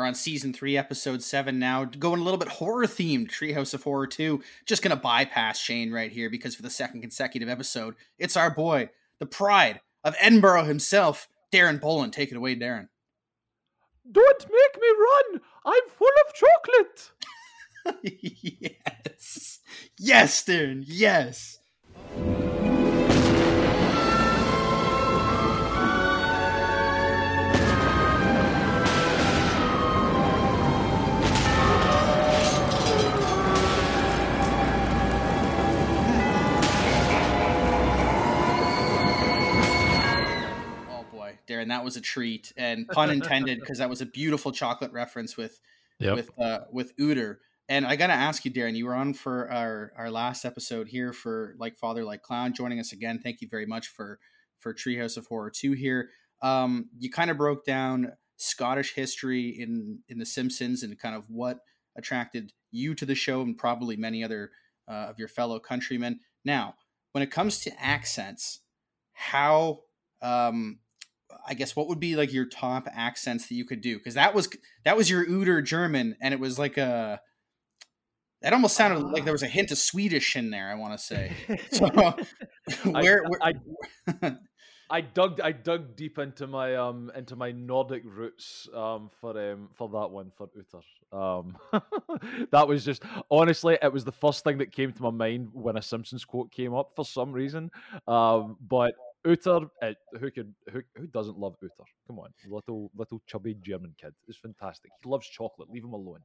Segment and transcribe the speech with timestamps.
[0.00, 3.30] We're on season three, episode seven now, going a little bit horror themed.
[3.30, 4.42] Treehouse of Horror 2.
[4.64, 8.48] Just going to bypass Shane right here because for the second consecutive episode, it's our
[8.48, 12.14] boy, the pride of Edinburgh himself, Daryn Bolland.
[12.14, 12.88] Take it away, Daryn.
[14.10, 15.42] Don't make me run!
[15.66, 18.02] I'm full of chocolate!
[18.22, 19.60] yes.
[19.98, 20.82] Yes, Daryn.
[20.86, 21.58] Yes.
[41.50, 44.92] There, and that was a treat, and pun intended, because that was a beautiful chocolate
[44.92, 45.60] reference with
[45.98, 46.14] yep.
[46.14, 47.38] with uh, with Uter.
[47.68, 51.12] And I gotta ask you, Daryn, you were on for our our last episode here
[51.12, 53.18] for Like Father Like Clown, joining us again.
[53.18, 54.20] Thank you very much for
[54.60, 56.10] for Treehouse of Horror two here.
[56.40, 61.24] Um, you kind of broke down Scottish history in in The Simpsons and kind of
[61.28, 61.58] what
[61.96, 64.52] attracted you to the show, and probably many other
[64.88, 66.20] uh, of your fellow countrymen.
[66.44, 66.76] Now,
[67.12, 68.60] when it comes to accents,
[69.12, 69.80] how
[70.22, 70.78] um,
[71.46, 73.98] I guess what would be like your top accents that you could do?
[73.98, 74.48] Because that was
[74.84, 77.20] that was your Uter German, and it was like a.
[78.42, 80.70] That almost sounded uh, like there was a hint of Swedish in there.
[80.70, 81.32] I want to say.
[81.72, 81.88] So,
[82.84, 84.22] where, I, where...
[84.22, 84.36] I,
[84.90, 89.68] I, dug I dug deep into my um into my Nordic roots um for um
[89.74, 90.82] for that one for Uter.
[91.12, 91.56] Um,
[92.52, 95.76] that was just honestly, it was the first thing that came to my mind when
[95.76, 97.70] a Simpsons quote came up for some reason.
[98.06, 98.94] Um, but
[99.26, 101.84] Uter, uh, who could who who doesn't love Uter?
[102.06, 104.90] Come on, little little chubby German kid It's fantastic.
[105.02, 105.68] He loves chocolate.
[105.70, 106.20] Leave him alone.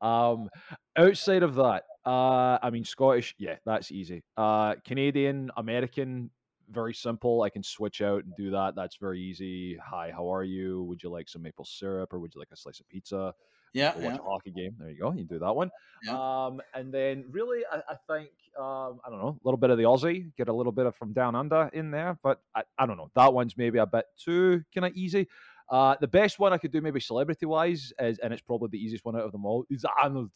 [0.00, 0.48] Um,
[0.96, 4.24] outside of that, uh, I mean Scottish, yeah, that's easy.
[4.36, 6.30] Uh, Canadian, American,
[6.70, 7.42] very simple.
[7.42, 8.74] I can switch out and do that.
[8.74, 9.76] That's very easy.
[9.76, 10.82] Hi, how are you?
[10.84, 13.32] Would you like some maple syrup or would you like a slice of pizza?
[13.72, 14.14] Yeah, watch yeah.
[14.16, 14.76] a hockey game.
[14.78, 15.12] There you go.
[15.12, 15.70] You do that one.
[16.04, 16.12] Yeah.
[16.46, 19.78] Um, and then really, I, I think um, I don't know, a little bit of
[19.78, 22.86] the Aussie, get a little bit of from down under in there, but I, I
[22.86, 23.10] don't know.
[23.14, 25.28] That one's maybe a bit too kind of easy.
[25.70, 28.84] Uh, the best one I could do, maybe celebrity wise, is and it's probably the
[28.84, 30.32] easiest one out of them all, is Arnold.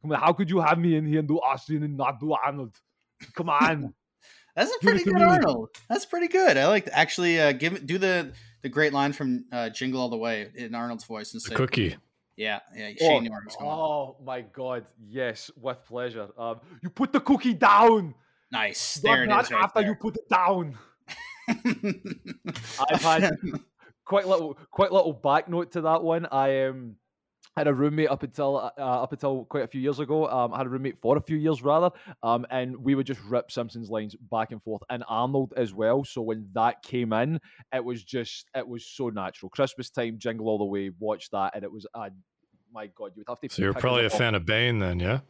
[0.00, 2.32] Come on, how could you have me in here and do Austrian and not do
[2.32, 2.74] Arnold?
[3.34, 3.94] Come on.
[4.54, 5.70] That's a pretty good Arnold.
[5.88, 6.56] That's pretty good.
[6.56, 10.10] I like to actually uh, give do the the great line from uh, Jingle All
[10.10, 11.96] the Way in Arnold's voice and say cookie.
[12.36, 12.90] Yeah, yeah.
[12.98, 13.28] Shane
[13.60, 16.28] oh, oh my god, yes, with pleasure.
[16.38, 18.14] Um, you put the cookie down.
[18.50, 18.94] Nice.
[18.96, 19.50] There not, it is.
[19.50, 19.88] Right after there.
[19.88, 20.78] you put it down.
[22.90, 23.36] I've had
[24.04, 26.26] quite little, quite little back note to that one.
[26.26, 26.96] I um
[27.56, 30.26] had a roommate up until uh, up until quite a few years ago.
[30.26, 31.90] Um, I had a roommate for a few years rather,
[32.22, 36.04] um, and we would just rip Simpsons lines back and forth, and Arnold as well.
[36.04, 37.40] So when that came in,
[37.72, 39.50] it was just it was so natural.
[39.50, 42.08] Christmas time, Jingle All the Way, watch that, and it was uh,
[42.72, 43.48] my god, you would have to.
[43.54, 44.12] So you're probably a off.
[44.18, 45.20] fan of Bane then, yeah?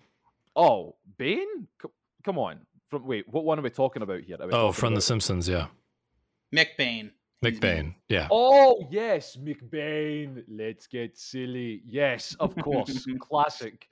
[0.54, 1.66] Oh, Bane?
[1.82, 1.88] C-
[2.24, 2.60] come on.
[2.88, 4.36] From wait, what one are we talking about here?
[4.40, 4.96] Oh, from about...
[4.96, 5.68] The Simpsons, yeah.
[6.54, 7.10] McBain.
[7.42, 8.28] McBain, yeah.
[8.30, 10.44] Oh yes, McBain.
[10.48, 11.82] Let's get silly.
[11.86, 13.88] Yes, of course, classic.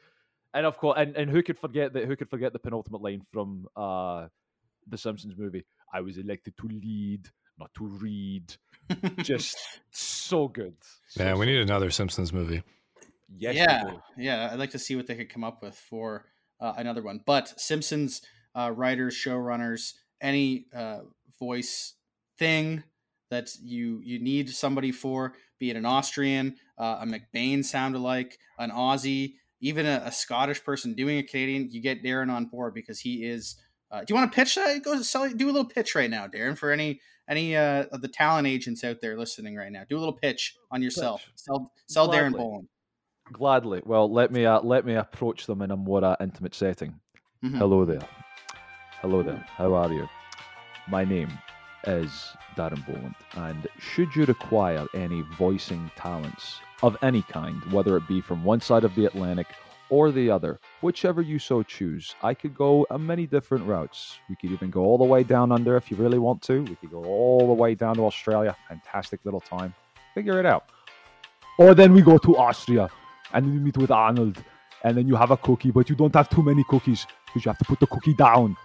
[0.54, 2.06] And of course, and, and who could forget that?
[2.06, 4.28] Who could forget the penultimate line from uh,
[4.88, 5.64] the Simpsons movie?
[5.92, 7.28] I was elected to lead,
[7.58, 8.54] not to read.
[9.18, 9.58] Just
[9.90, 10.74] so good.
[11.08, 12.62] So, yeah, we need another Simpsons movie.
[13.36, 14.50] Yes, yeah, yeah.
[14.52, 16.26] I'd like to see what they could come up with for
[16.60, 17.20] uh, another one.
[17.24, 18.22] But Simpsons
[18.56, 21.00] uh, writers, showrunners, any uh,
[21.38, 21.94] voice
[22.38, 22.84] thing
[23.30, 28.38] that you you need somebody for, be it an Austrian, uh, a McBain sound alike,
[28.58, 32.74] an Aussie, even a, a, Scottish person doing a Canadian, you get Daryn on board
[32.74, 33.56] because he is.
[33.90, 34.82] Uh, do you want to pitch that?
[34.82, 38.08] Go sell, do a little pitch right now, Daryn, for any any uh, of the
[38.08, 39.82] talent agents out there listening right now.
[39.88, 41.24] Do a little pitch on yourself.
[41.24, 41.32] Pitch.
[41.36, 42.30] Sell sell Gladly.
[42.30, 42.68] Daryn Bolland.
[43.32, 43.82] Gladly.
[43.84, 47.00] Well, let me uh, let me approach them in a more uh, intimate setting.
[47.44, 47.58] Mm-hmm.
[47.58, 48.06] Hello there.
[49.00, 49.44] Hello there.
[49.56, 50.08] How are you?
[50.88, 51.30] My name
[51.86, 58.06] is Daryn Bolland, and should you require any voicing talents of any kind, whether it
[58.08, 59.46] be from one side of the Atlantic
[59.90, 64.18] or the other, whichever you so choose, I could go a many different routes.
[64.28, 66.62] We could even go all the way down under if you really want to.
[66.62, 68.56] We could go all the way down to Australia.
[68.68, 69.74] Fantastic little time.
[70.14, 70.70] Figure it out.
[71.58, 72.88] Or then we go to Austria
[73.32, 74.42] and you meet with Arnold,
[74.84, 77.48] and then you have a cookie, but you don't have too many cookies because you
[77.50, 78.56] have to put the cookie down.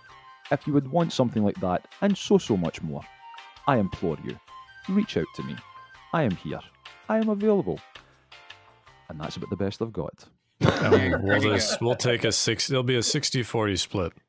[0.51, 3.01] If you would want something like that, and so, so much more,
[3.67, 4.37] I implore you,
[4.89, 5.55] reach out to me.
[6.13, 6.59] I am here.
[7.09, 7.79] I am available.
[9.09, 10.25] And that's about the best I've got.
[10.61, 14.13] we'll, just, we'll take a six, there'll be a 60 40 split.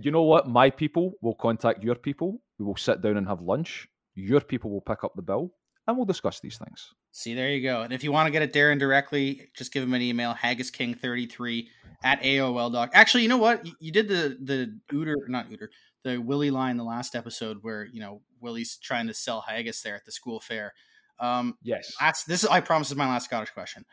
[0.00, 0.46] You know what?
[0.48, 2.40] My people will contact your people.
[2.58, 3.88] We will sit down and have lunch.
[4.14, 5.50] Your people will pick up the bill
[5.88, 6.94] and we'll discuss these things.
[7.12, 7.82] See, there you go.
[7.82, 11.66] And if you want to get at Daryn directly, just give him an email, haggisking33
[12.04, 12.90] at AOL doc.
[12.94, 13.66] Actually, you know what?
[13.66, 15.68] You, you did the the Ooter, not Ooter,
[16.04, 19.96] the Willie line the last episode where, you know, Willie's trying to sell haggis there
[19.96, 20.72] at the school fair.
[21.20, 21.92] Um, yes.
[22.00, 23.84] Last, this is, I promise, is my last Scottish question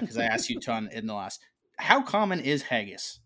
[0.00, 1.40] because uh, I asked you a ton in the last.
[1.78, 3.20] How common is haggis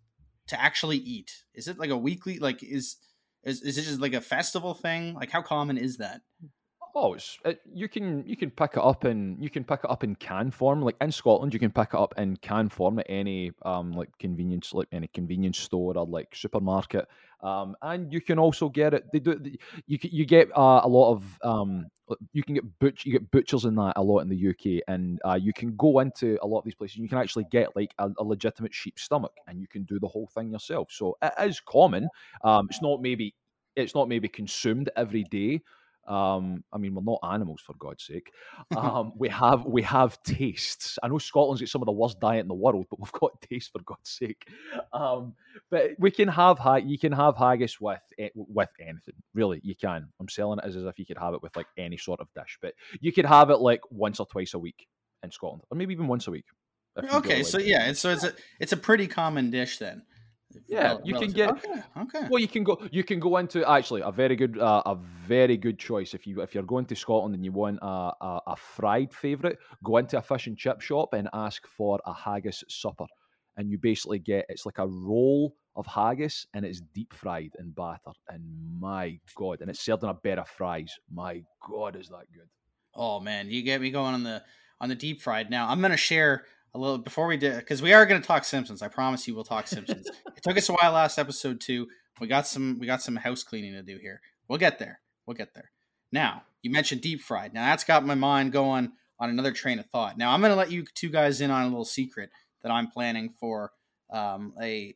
[0.49, 1.45] to actually eat?
[1.55, 2.97] Is it like a weekly, like, is,
[3.45, 5.15] is, is it just like a festival thing?
[5.15, 6.21] Like, how common is that?
[7.01, 9.91] Oh, it's, it, you can you can pick it up in you can pick it
[9.91, 10.83] up in can form.
[10.83, 14.09] Like in Scotland, you can pick it up in can form at any um like
[14.19, 17.07] convenience like any convenience store or like supermarket.
[17.41, 19.05] Um, and you can also get it.
[19.13, 19.41] They do.
[19.87, 21.87] You you get uh, a lot of um.
[22.33, 23.07] You can get butch.
[23.07, 26.01] You get butchers in that a lot in the UK, and uh, you can go
[26.01, 26.97] into a lot of these places.
[26.97, 30.09] You can actually get like a, a legitimate sheep stomach, and you can do the
[30.09, 30.89] whole thing yourself.
[30.91, 32.09] So it is common.
[32.43, 33.37] Um, it's not maybe
[33.77, 35.63] it's not maybe consumed every day,
[36.09, 38.33] um, I mean, we're not animals for God's sake.
[38.79, 40.99] Um, we have we have tastes.
[41.03, 43.41] I know Scotland's got some of the worst diet in the world, but we've got
[43.51, 44.47] taste for God's sake.
[44.93, 45.35] Um,
[45.71, 48.01] but we can have ha- you can have haggis with
[48.35, 49.15] with anything.
[49.35, 50.09] Really, you can.
[50.21, 52.29] I'm selling it as, as if you could have it with like any sort of
[52.35, 54.87] dish, but you could have it like once or twice a week
[55.23, 56.45] in Scotland, or maybe even once a week.
[57.13, 60.03] Okay, so yeah, so it's a it's a pretty common dish then.
[60.67, 62.27] Yeah, you can get okay, okay.
[62.31, 62.79] Well, you can go.
[62.91, 64.97] You can go into actually a very good, uh, a
[65.27, 68.41] very good choice if you if you're going to Scotland and you want a, a,
[68.49, 69.59] a fried favorite.
[69.85, 73.07] Go into a fish and chip shop and ask for a haggis supper,
[73.57, 77.71] and you basically get it's like a roll of haggis and it's deep fried in
[77.71, 78.13] batter.
[78.29, 78.43] And
[78.81, 80.93] my god, and it's served in a bed of fries.
[81.13, 82.49] My god, is that good?
[82.95, 84.43] Oh man, you get me going on the
[84.81, 85.51] on the deep fried.
[85.51, 88.45] Now I'm gonna share a little before we did because we are going to talk
[88.45, 88.83] Simpsons.
[88.83, 90.07] I promise you, we'll talk Simpsons.
[90.37, 91.89] it took us a while last episode too.
[92.21, 94.21] We got some we got some house cleaning to do here.
[94.49, 95.01] We'll get there.
[95.27, 95.71] We'll get there.
[96.13, 97.55] Now you mentioned deep fried.
[97.55, 100.19] Now that's got my mind going on another train of thought.
[100.19, 102.31] Now I'm going to let you two guys in on a little secret
[102.63, 103.73] that I'm planning for
[104.11, 104.95] um, a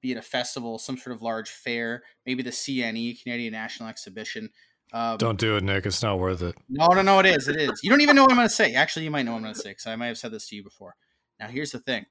[0.00, 4.50] be it a festival, some sort of large fair, maybe the CNE Canadian National Exhibition.
[4.92, 5.86] Um, don't do it, Nick.
[5.86, 6.56] It's not worth it.
[6.68, 7.48] No, no, no, it is.
[7.48, 7.80] It is.
[7.82, 8.74] You don't even know what I'm going to say.
[8.74, 10.48] Actually, you might know what I'm going to say because I might have said this
[10.48, 10.96] to you before.
[11.38, 12.06] Now, here's the thing,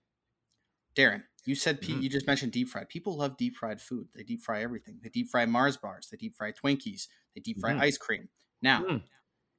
[0.96, 1.24] Daryn.
[1.46, 2.02] You said mm-hmm.
[2.02, 2.90] you just mentioned deep fried.
[2.90, 4.08] People love deep fried food.
[4.16, 5.00] They deep fry everything.
[5.02, 6.08] They deep fry Mars bars.
[6.10, 7.08] They deep fry Twinkies.
[7.36, 7.82] They deep fry mm-hmm.
[7.82, 8.30] ice cream.
[8.62, 9.04] Now, mm.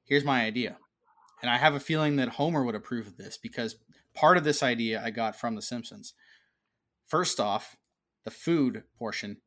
[0.04, 0.76] here's my idea,
[1.42, 3.76] and I have a feeling that Homer would approve of this because
[4.14, 6.14] part of this idea I got from The Simpsons.
[7.06, 7.76] First off,
[8.24, 9.38] the food portion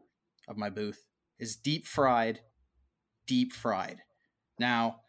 [0.47, 1.05] of my booth
[1.39, 2.41] is deep fried
[3.27, 4.01] deep fried.
[4.59, 5.01] Now,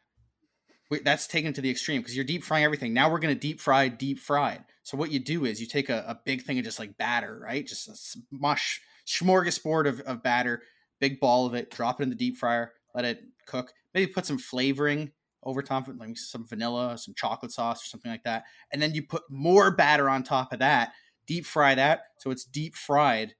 [1.02, 2.93] that's taken to the extreme because you're deep frying everything.
[2.93, 4.64] Now we're going to deep fry deep fried.
[4.82, 7.40] So what you do is you take a, a big thing of just like batter,
[7.43, 7.66] right?
[7.66, 10.62] Just a mush smorgasbord of, of batter,
[11.00, 13.72] big ball of it, drop it in the deep fryer, let it cook.
[13.94, 15.11] Maybe put some flavoring
[15.43, 18.44] over top of it, like some vanilla, some chocolate sauce or something like that.
[18.72, 20.93] And then you put more batter on top of that,
[21.26, 22.05] deep fry that.
[22.19, 23.34] So it's deep fried,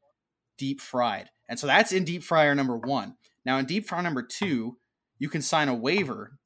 [0.59, 1.31] deep fried.
[1.49, 3.17] And so that's in deep fryer number one.
[3.45, 4.79] Now, in Deep Fryer number two,
[5.19, 6.39] you can sign a waiver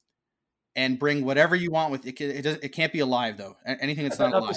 [0.75, 2.21] and bring whatever you want with it.
[2.21, 3.55] It, it can't be alive though.
[3.65, 4.55] Anything that's not alive.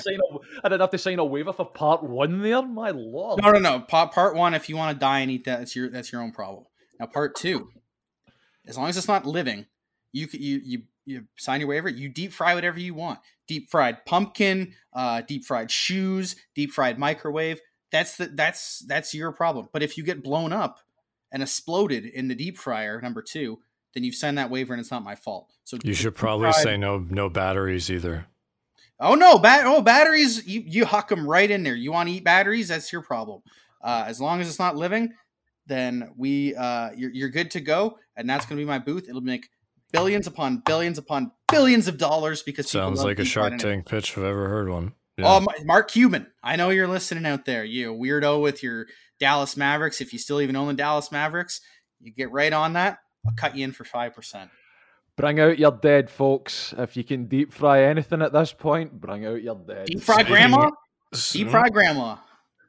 [0.63, 2.63] I didn't have to sign a waiver for part one there.
[2.63, 3.41] My lord.
[3.43, 3.81] No, no, no.
[3.81, 6.23] Part part one, if you want to die and eat that, that's your that's your
[6.23, 6.65] own problem.
[7.01, 7.71] Now, part two,
[8.67, 9.67] as long as it's not living,
[10.13, 11.89] you you you you sign your waiver.
[11.89, 13.19] You deep fry whatever you want.
[13.49, 17.61] Deep fried pumpkin, uh, deep fried shoes, deep fried microwave.
[17.91, 19.69] That's the that's that's your problem.
[19.73, 20.79] But if you get blown up
[21.33, 23.59] and exploded in the deep fryer, number two,
[23.95, 25.51] then you've signed that waiver and it's not my fault.
[25.65, 28.27] So you should probably say no no batteries either.
[29.01, 31.75] Oh no, bat oh batteries you you huck them right in there.
[31.75, 32.69] You want to eat batteries?
[32.69, 33.43] That's your problem.
[33.83, 35.13] Uh, as long as it's not living,
[35.67, 39.09] then we uh, you're you're good to go, and that's going to be my booth.
[39.09, 39.49] It'll make
[39.93, 44.19] billions upon billions upon billions of dollars because sounds like a Shark Tank pitch if
[44.19, 44.93] I've ever heard one.
[45.19, 45.27] Yeah.
[45.27, 47.65] Oh, Mark Cuban, I know you're listening out there.
[47.65, 48.87] You weirdo with your
[49.23, 50.01] Dallas Mavericks.
[50.01, 51.61] If you still even own the Dallas Mavericks,
[52.01, 52.99] you get right on that.
[53.25, 54.51] I'll cut you in for five percent.
[55.17, 56.75] Bring out your dead, folks.
[56.77, 59.87] If you can deep fry anything at this point, bring out your dead.
[59.87, 60.71] Deep fry grandma.
[61.31, 62.17] Deep fry grandma.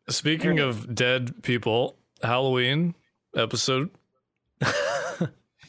[0.10, 2.93] Speaking of dead people, Halloween
[3.36, 3.89] episode.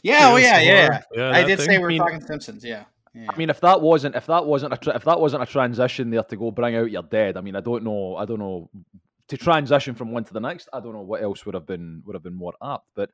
[0.02, 1.02] yeah, oh yeah, yeah.
[1.14, 1.66] yeah I did thing.
[1.66, 2.62] say we are I mean, talking Simpsons.
[2.62, 2.84] Yeah.
[3.14, 3.26] Yeah.
[3.32, 6.10] I mean, if that wasn't if that wasn't a tra- if that wasn't a transition
[6.10, 8.68] there to go bring out your dead, I mean, I don't know, I don't know
[9.28, 10.68] to transition from one to the next.
[10.72, 13.10] I don't know what else would have been would have been more apt, but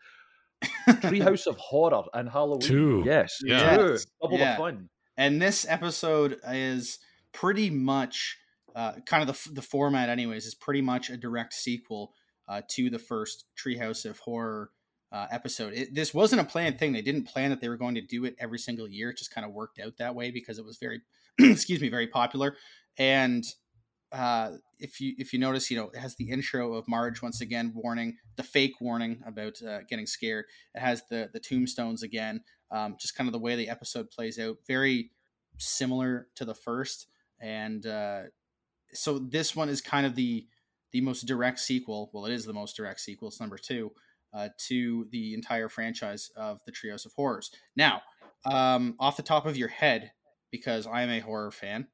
[0.89, 3.77] Treehouse of Horror and Halloween, two, yes, yeah.
[3.77, 4.53] two, double yeah.
[4.53, 4.89] the fun.
[5.17, 6.99] And this episode is
[7.33, 8.39] pretty much
[8.75, 12.13] uh, kind of the the format, anyways, is pretty much a direct sequel
[12.49, 14.71] uh, to the first Treehouse of Horror
[15.13, 15.73] uh, episode.
[15.75, 16.93] It, this wasn't a planned thing.
[16.93, 19.11] They didn't plan that they were going to do it every single year.
[19.11, 21.01] It just kind of worked out that way because it was very,
[21.39, 22.57] excuse me, very popular.
[22.99, 23.45] And
[24.13, 27.41] uh, if you if you notice, you know, it has the intro of Marge once
[27.41, 30.47] again warning the fake warning about uh, getting scared.
[30.75, 32.43] It has the the tombstones again.
[32.71, 35.11] Um, just kind of the way the episode plays out, very
[35.59, 37.07] similar to the first.
[37.41, 38.23] And uh,
[38.93, 40.47] so this one is kind of the
[40.93, 42.11] the most direct sequel.
[42.13, 43.29] Well, it is the most direct sequel.
[43.29, 43.93] It's number two
[44.35, 47.51] uh, to the entire franchise of the Treehouse of Horrors.
[47.77, 48.03] Now,
[48.45, 50.13] um, off the top of your head,
[50.51, 51.87] because I am a horror fan,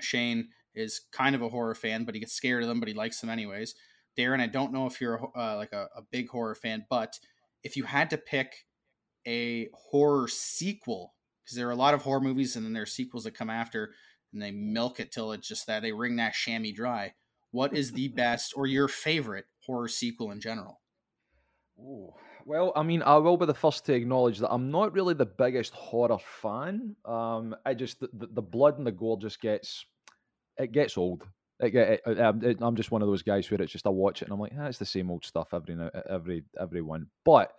[0.00, 2.94] Shane is kind of a horror fan, but he gets scared of them, but he
[2.94, 3.74] likes them anyways.
[4.18, 7.18] Daryn, I don't know if you're uh, like a, a big horror fan, but
[7.62, 8.66] if you had to pick
[9.26, 11.14] a horror sequel,
[11.44, 13.50] because there are a lot of horror movies and then there are sequels that come
[13.50, 13.92] after
[14.32, 17.14] and they milk it till it's just that they wring that chamois dry.
[17.50, 20.80] What is the best or your favorite horror sequel in general?
[21.78, 22.12] Ooh.
[22.46, 25.24] Well, I mean, I will be the first to acknowledge that I'm not really the
[25.26, 26.94] biggest horror fan.
[27.04, 29.86] Um, I just the, the blood and the gore just gets
[30.58, 31.26] it gets old.
[31.60, 34.22] It, it, it, um, I'm just one of those guys where it's just I watch
[34.22, 35.76] it and I'm like, ah, it's the same old stuff every
[36.08, 37.06] every every one.
[37.24, 37.52] But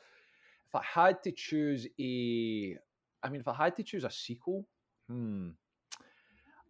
[0.67, 2.77] if I had to choose a,
[3.23, 4.67] I mean, if I had to choose a sequel,
[5.09, 5.49] hmm.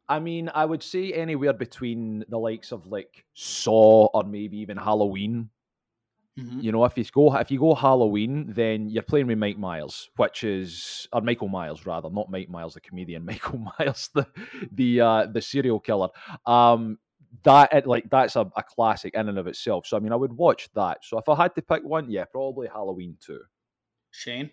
[0.07, 4.77] I mean, I would say anywhere between the likes of like Saw or maybe even
[4.77, 5.49] Halloween
[6.39, 6.59] Mm-hmm.
[6.59, 10.09] You know, if you go if you go Halloween, then you're playing with Mike Myers,
[10.17, 14.27] which is or Michael Myers rather, not Mike Myers, the comedian, Michael Myers, the
[14.71, 16.09] the uh, the serial killer.
[16.45, 16.99] Um,
[17.43, 19.87] that like that's a, a classic in and of itself.
[19.87, 21.05] So I mean, I would watch that.
[21.05, 23.41] So if I had to pick one, yeah, probably Halloween too.
[24.11, 24.51] Shane.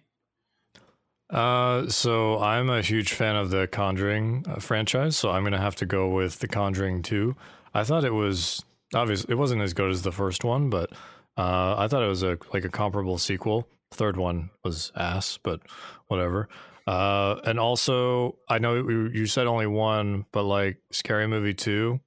[1.30, 5.76] Uh, so I'm a huge fan of the Conjuring uh, franchise, so I'm gonna have
[5.76, 7.34] to go with the Conjuring 2.
[7.74, 8.62] I thought it was
[8.94, 10.90] obviously it wasn't as good as the first one, but
[11.36, 13.68] uh, I thought it was a like a comparable sequel.
[13.92, 15.60] Third one was ass, but
[16.08, 16.48] whatever.
[16.86, 22.00] Uh, and also, I know you said only one, but like Scary Movie two,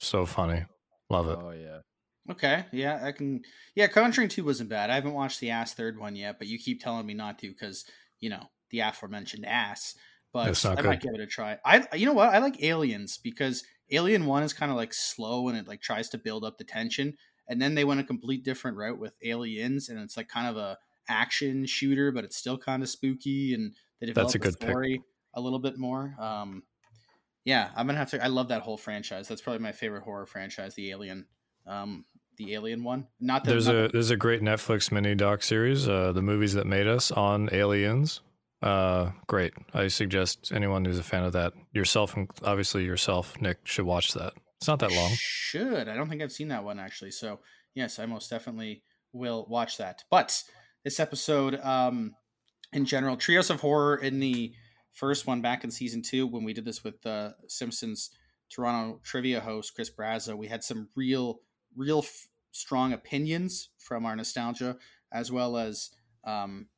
[0.00, 0.64] so funny,
[1.10, 1.38] love it.
[1.40, 1.78] Oh yeah.
[2.30, 3.42] Okay, yeah, I can.
[3.74, 4.90] Yeah, Conjuring two wasn't bad.
[4.90, 7.48] I haven't watched the ass third one yet, but you keep telling me not to
[7.48, 7.84] because
[8.20, 9.94] you know the aforementioned ass.
[10.32, 10.84] But I good.
[10.86, 11.58] might give it a try.
[11.62, 15.48] I, you know what, I like Aliens because Alien one is kind of like slow
[15.48, 17.14] and it like tries to build up the tension,
[17.52, 20.56] and then they went a complete different route with aliens and it's like kind of
[20.56, 20.78] a
[21.08, 24.98] action shooter but it's still kind of spooky and they develop That's a the story
[24.98, 25.06] pick.
[25.34, 26.62] a little bit more um,
[27.44, 30.24] yeah i'm gonna have to i love that whole franchise that's probably my favorite horror
[30.26, 31.26] franchise the alien
[31.66, 32.06] um,
[32.38, 35.86] the alien one not that there's not a there's a great netflix mini doc series
[35.86, 38.22] uh, the movies that made us on aliens
[38.62, 43.58] uh, great i suggest anyone who's a fan of that yourself and obviously yourself nick
[43.64, 45.10] should watch that it's not that long.
[45.16, 47.10] Should I don't think I've seen that one actually.
[47.10, 47.40] So
[47.74, 50.04] yes, I most definitely will watch that.
[50.08, 50.40] But
[50.84, 52.14] this episode, um,
[52.72, 54.54] in general, treehouse of horror in the
[54.92, 58.10] first one back in season two when we did this with the Simpsons
[58.52, 61.40] Toronto trivia host Chris Brazo, we had some real,
[61.76, 64.76] real f- strong opinions from our nostalgia
[65.12, 65.90] as well as
[66.24, 66.68] um,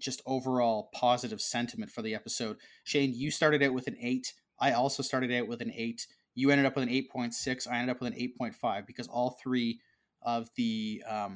[0.00, 2.56] just overall positive sentiment for the episode.
[2.82, 4.32] Shane, you started out with an eight.
[4.58, 7.94] I also started out with an eight you ended up with an 8.6 i ended
[7.94, 9.80] up with an 8.5 because all three
[10.24, 11.34] of the um,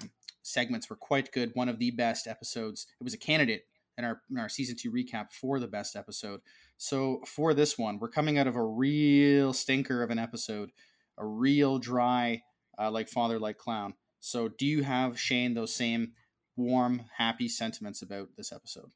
[0.48, 1.50] segments were quite good.
[1.54, 4.90] One of the best episodes it was a candidate in our, in our season two
[4.90, 6.40] recap for the best episode.
[6.78, 10.70] So for this one we're coming out of a real stinker of an episode
[11.18, 12.42] a real dry
[12.78, 13.94] uh, like father like clown.
[14.20, 16.12] So do you have shane those same
[16.56, 18.90] warm happy sentiments about this episode?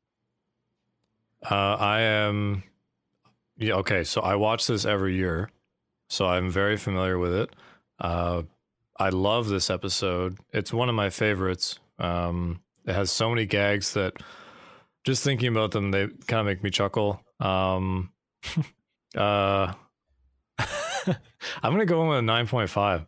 [1.45, 2.63] Uh, i am
[3.57, 5.51] yeah okay so i watch this every year
[6.13, 7.57] so I'm very familiar with it.
[7.99, 8.43] Uh,
[8.99, 10.37] I love this episode.
[10.53, 11.79] It's one of my favorites.
[11.99, 14.13] Um, it has so many gags that
[15.05, 17.23] just thinking about them, they kind of make me chuckle.
[17.41, 18.13] Um,
[19.17, 19.73] uh,
[20.59, 23.07] I'm gonna go in with a nine point five.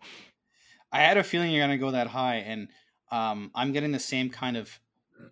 [0.91, 2.69] I had a feeling you're gonna go that high, and
[3.13, 4.81] um, I'm getting the same kind of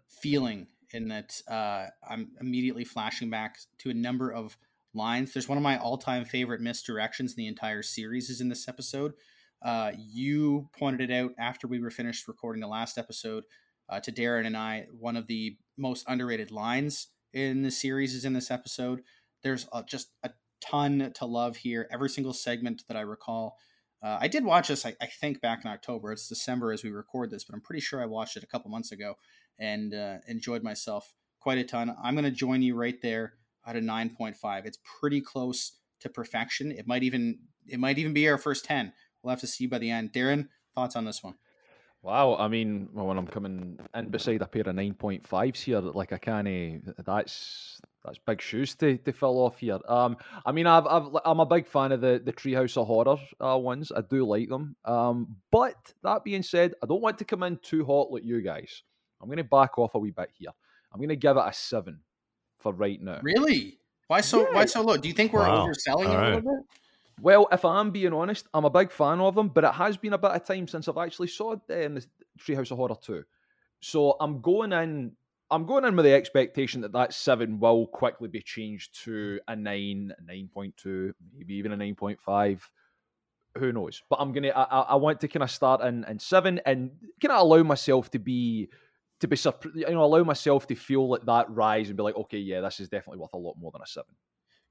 [0.08, 4.58] feeling in that uh, I'm immediately flashing back to a number of
[4.94, 5.32] lines.
[5.32, 9.12] There's one of my all-time favorite misdirections in the entire series is in this episode.
[9.64, 13.44] Uh, you pointed it out after we were finished recording the last episode
[13.88, 14.86] uh, to Daryn and I.
[14.90, 19.02] One of the most underrated lines in the series is in this episode.
[19.42, 20.30] There's uh, just a
[20.60, 21.88] ton to love here.
[21.92, 23.56] Every single segment that I recall.
[24.02, 26.10] Uh, I did watch this, I, I, think, back in October.
[26.10, 28.68] It's December as we record this, but I'm pretty sure I watched it a couple
[28.68, 29.14] months ago
[29.60, 31.94] and uh, enjoyed myself quite a ton.
[32.02, 33.34] I'm going to join you right there
[33.66, 34.66] out of 9.5.
[34.66, 36.72] It's pretty close to perfection.
[36.72, 38.92] It might even it might even be our first 10.
[39.22, 40.12] We'll have to see by the end.
[40.12, 41.34] Daryn, thoughts on this one?
[42.02, 45.78] Wow, I mean, when I'm coming in beside a pair of nine point fives here,
[45.78, 46.84] like I can't.
[47.04, 49.78] That's that's big shoes to, to fill off here.
[49.86, 53.18] Um, I mean, I've, I've I'm a big fan of the the Treehouse of Horror
[53.40, 53.92] uh, ones.
[53.94, 54.74] I do like them.
[54.84, 58.42] Um, but that being said, I don't want to come in too hot like you
[58.42, 58.82] guys.
[59.20, 60.50] I'm going to back off a wee bit here.
[60.92, 62.00] I'm going to give it a seven
[62.62, 63.20] for right now.
[63.22, 63.78] Really?
[64.06, 64.46] Why so?
[64.48, 64.54] Yeah.
[64.54, 64.96] Why so low?
[64.96, 65.66] Do you think we're wow.
[65.66, 66.32] overselling All it right.
[66.32, 66.66] a little bit?
[67.20, 70.12] Well, if I'm being honest, I'm a big fan of them, but it has been
[70.12, 72.06] a bit of time since I've actually saw uh, in the
[72.38, 73.22] Treehouse of Horror 2.
[73.80, 75.12] So I'm going in.
[75.50, 79.54] I'm going in with the expectation that that seven will quickly be changed to a
[79.54, 82.68] nine, a nine point two, maybe even a nine point five.
[83.58, 84.02] Who knows?
[84.08, 84.48] But I'm gonna.
[84.48, 88.10] I, I want to kind of start in, in seven and kind of allow myself
[88.12, 88.70] to be
[89.22, 89.36] to be
[89.74, 92.78] you know allow myself to feel like that rise and be like, okay, yeah, this
[92.78, 94.14] is definitely worth a lot more than a seven.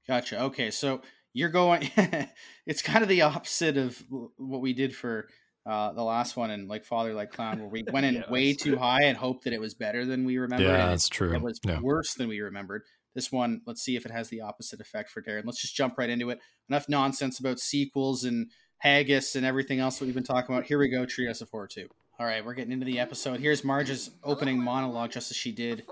[0.06, 0.42] Gotcha.
[0.44, 1.90] Okay, so you're going
[2.66, 4.02] it's kind of the opposite of
[4.36, 5.28] what we did for
[5.64, 8.52] uh, the last one and like father like clown where we went in yeah, way
[8.52, 11.40] too high and hoped that it was better than we remembered yeah that's true it
[11.40, 11.78] was yeah.
[11.80, 12.82] worse than we remembered
[13.14, 15.96] this one let's see if it has the opposite effect for daryn let's just jump
[15.96, 20.24] right into it enough nonsense about sequels and haggis and everything else that we've been
[20.24, 21.88] talking about here we go Treehouse of Horror 2
[22.22, 25.82] all right we're getting into the episode here's marge's opening monologue just as she did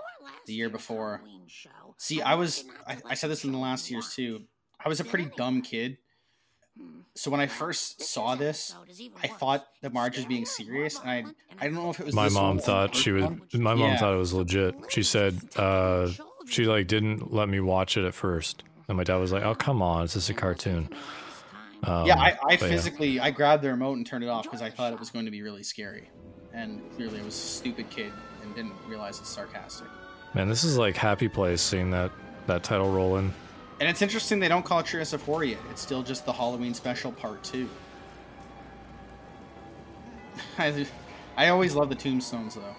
[0.45, 1.21] the year before
[1.97, 4.43] see i was I, I said this in the last years too
[4.83, 5.97] I was a pretty dumb kid.
[7.15, 8.73] So when I first saw this,
[9.21, 11.25] I thought that Marge was being serious, and I
[11.59, 12.15] I don't know if it was.
[12.15, 13.25] My mom thought she was.
[13.25, 13.41] One.
[13.53, 13.97] My mom yeah.
[13.97, 14.75] thought it was legit.
[14.89, 16.09] She said uh,
[16.47, 19.53] she like didn't let me watch it at first, and my dad was like, "Oh
[19.53, 20.89] come on, it's just a cartoon."
[21.83, 23.23] Um, yeah, I, I physically yeah.
[23.23, 25.31] I grabbed the remote and turned it off because I thought it was going to
[25.31, 26.09] be really scary,
[26.53, 29.87] and clearly I was a stupid kid and didn't realize it's sarcastic.
[30.33, 32.11] Man, this is like happy place seeing that
[32.47, 33.33] that title rolling.
[33.79, 35.59] And it's interesting they don't call it Treehouse of Horror yet.
[35.71, 37.67] It's still just the Halloween special part two.
[40.57, 40.85] I,
[41.35, 42.75] I always love the tombstones though.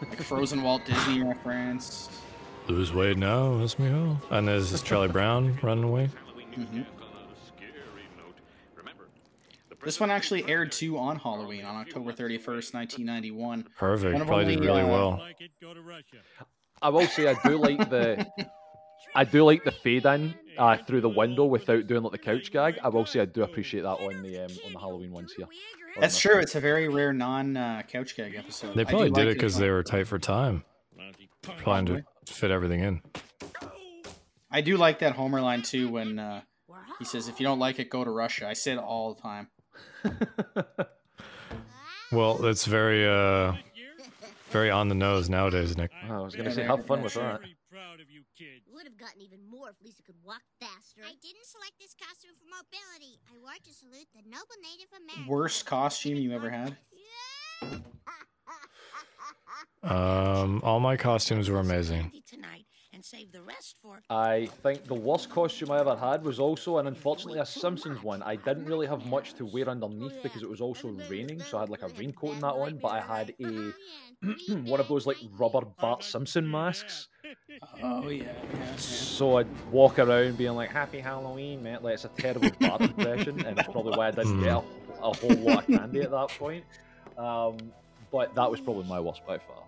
[0.00, 2.08] Like Frozen Walt Disney reference.
[2.68, 4.16] Lose weight now, that's me.
[4.30, 6.08] And there's this Charlie Brown running away.
[6.56, 6.82] Mm-hmm.
[9.84, 13.66] This one actually aired too on Halloween on October 31st, 1991.
[13.76, 14.16] Perfect.
[14.16, 15.22] Probably only, did really uh, well.
[16.80, 18.26] I will say I do like the
[19.14, 22.50] I do like the fade in uh, through the window without doing like the couch
[22.52, 22.78] gag.
[22.82, 25.46] I will say I do appreciate that on the um, on the Halloween ones here.
[25.98, 26.38] That's true.
[26.38, 28.74] It's a very rare non uh, couch gag episode.
[28.74, 30.64] They probably did like it because they were tight for time,
[31.58, 33.02] trying to fit everything in.
[34.50, 36.42] I do like that Homer line too when uh,
[36.98, 39.20] he says, "If you don't like it, go to Russia." I say it all the
[39.20, 39.48] time.
[42.12, 43.54] well, that's very uh,
[44.50, 45.90] very on the nose nowadays, Nick.
[46.08, 47.40] Oh, I was gonna say, how fun was that
[48.42, 48.62] kid.
[48.72, 51.02] Would have gotten even more if Lisa could walk faster.
[51.04, 53.20] I didn't select this costume for mobility.
[53.30, 55.26] I wore to salute the noble Native American.
[55.26, 56.76] Worst costume you ever had?
[59.82, 62.10] um, all my costumes were amazing.
[64.10, 68.22] I think the worst costume I ever had was also, and unfortunately, a Simpsons one.
[68.22, 71.60] I didn't really have much to wear underneath because it was also raining, so I
[71.60, 72.78] had like a raincoat and that on.
[72.78, 73.72] But I had a
[74.64, 77.08] one of those like rubber Bart Simpson masks
[77.82, 78.76] Oh yeah, yeah, yeah.
[78.76, 83.44] So I'd walk around being like, "Happy Halloween, mate!" Like it's a terrible Bart impression,
[83.44, 84.58] and it's probably why I didn't get a,
[85.02, 86.64] a, whole lot of candy at that point.
[87.16, 87.56] Um,
[88.10, 89.62] but that was probably my worst by far.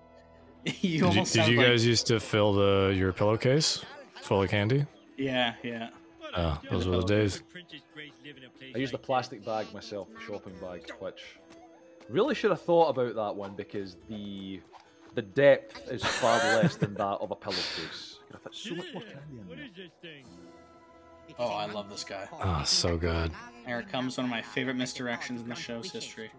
[0.81, 1.67] you did you, did you like...
[1.67, 3.85] guys used to fill the your pillowcase
[4.23, 4.87] full of candy?
[5.17, 5.91] Yeah, yeah.
[6.37, 7.43] Oh, those were the days.
[8.75, 11.39] I used a plastic bag myself, for shopping bag, which
[12.09, 14.61] really should have thought about that one because the
[15.15, 18.19] the depth is far less than that of a pillowcase.
[18.27, 19.49] Could have fit so much more candy in
[20.03, 20.23] there.
[21.39, 22.29] Oh, I love this guy.
[22.33, 23.33] Oh, so good.
[23.67, 26.31] Here it comes, one of my favorite misdirections in the show's history.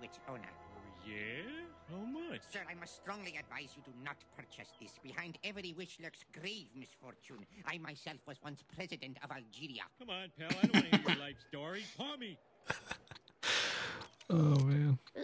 [2.52, 4.92] Sir, I must strongly advise you to not purchase this.
[5.04, 7.46] Behind every wish lurks grave misfortune.
[7.66, 9.84] I myself was once president of Algeria.
[10.00, 10.50] Come on, pal.
[10.50, 11.84] I don't want to hear your life story.
[11.98, 12.38] Paw me.
[14.30, 14.98] oh, man.
[15.18, 15.24] Ooh,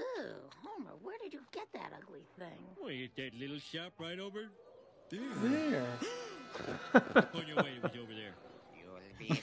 [0.63, 2.63] Homer, where did you get that ugly thing?
[2.80, 4.50] Well, you that little shop right over
[5.10, 5.21] there.
[5.43, 5.88] There.
[6.93, 8.34] On your way, it was over there.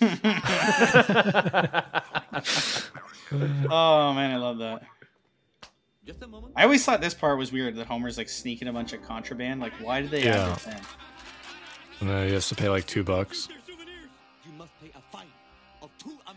[3.70, 4.82] oh man, I love that.
[6.08, 6.54] Just a moment.
[6.56, 9.60] I always thought this part was weird that Homer's like sneaking a bunch of contraband.
[9.60, 10.48] Like, why did they yeah.
[10.48, 10.80] have this in?
[12.00, 13.50] And then he has to pay like two bucks.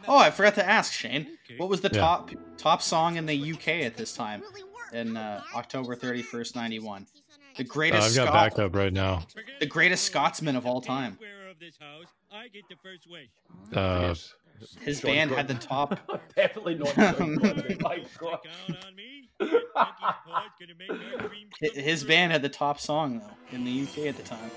[0.10, 1.38] Oh, I forgot to ask Shane.
[1.56, 2.02] What was the yeah.
[2.02, 4.44] top top song in the UK at this time?
[4.92, 7.08] In uh, October thirty first, ninety one.
[7.56, 8.02] The greatest.
[8.02, 9.24] Uh, I've got Scot- backup right now.
[9.62, 11.18] The greatest Scotsman of all time.
[13.74, 14.16] Uh,
[14.82, 16.00] his Sean band had the top.
[16.36, 16.90] Definitely not.
[16.90, 17.78] Sean Connery.
[17.82, 18.40] My God.
[18.68, 19.30] Count on me.
[19.40, 23.56] Monkey's paw's gonna make our dreams hi- come His band had the top song though
[23.56, 24.52] in the UK at the time.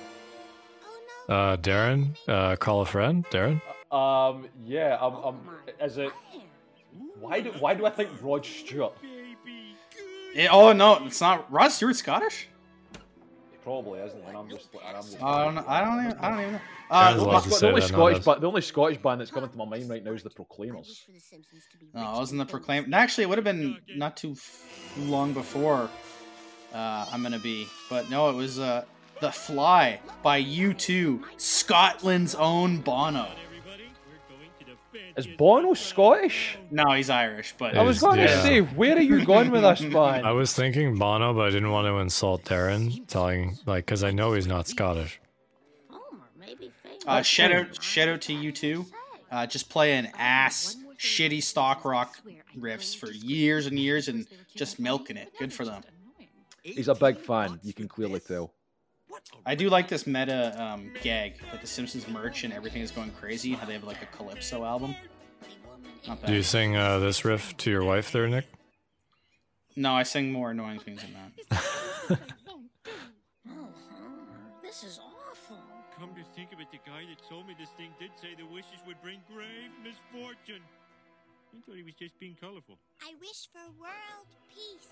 [1.28, 3.24] Uh, Daryn, uh, call a friend.
[3.30, 3.60] Daryn.
[3.90, 5.40] Um, yeah, I'm, I'm,
[5.80, 6.10] is it,
[7.18, 8.92] why do, why do I think Rod Stewart?
[9.00, 9.74] Baby,
[10.34, 11.50] Eh, oh no, it's not.
[11.50, 12.48] Rod Stewart Scottish?
[13.64, 15.22] He probably isn't, and I'm just, and I'm just.
[15.22, 15.64] I don't know.
[15.66, 16.18] I don't even.
[16.18, 16.60] I don't even know.
[16.90, 18.24] Uh, love my- the only Scottish, nowadays.
[18.24, 21.02] but the only Scottish band that's coming to my mind right now is the Proclaimers.
[21.06, 22.66] for the Simpsons to be no, rich it wasn't the and famous.
[22.66, 22.94] Proclaim.
[22.94, 24.36] Actually, it would have been not too
[24.98, 25.88] long before.
[26.74, 28.84] Uh, I'm gonna be, but no, it was uh,
[29.20, 33.28] the Fly by U2, Scotland's own Bono.
[35.16, 36.58] Is Bono Scottish?
[36.70, 39.64] No, he's Irish, but I was Is- going to say, where are you going with
[39.64, 40.24] us, man?
[40.24, 44.10] I was thinking Bono, but I didn't want to insult Daryn, telling like because I
[44.10, 45.20] know he's not Scottish.
[45.88, 46.54] Homer may
[47.06, 48.86] uh, shout out, shout out to you two.
[49.30, 52.16] Uh, just playing ass shitty stock rock
[52.58, 55.32] riffs for years and years and just milking it.
[55.38, 55.82] Good for them.
[56.62, 57.60] He's a big fan.
[57.62, 58.53] You can clearly tell.
[59.46, 63.10] I do like this meta um, gag that the Simpsons merch and everything is going
[63.12, 63.52] crazy.
[63.52, 64.94] How they have like a calypso album.
[66.06, 68.46] Not Do you sing uh, this riff to your wife there, Nick?
[69.76, 72.18] No, I sing more annoying things than that.
[74.74, 74.98] This is
[75.30, 75.56] awful.
[75.96, 78.44] Come to think of it, the guy that sold me this thing did say the
[78.52, 80.66] wishes would bring grave misfortune.
[81.54, 82.76] I thought he was just being colorful.
[83.00, 84.90] I wish for world peace.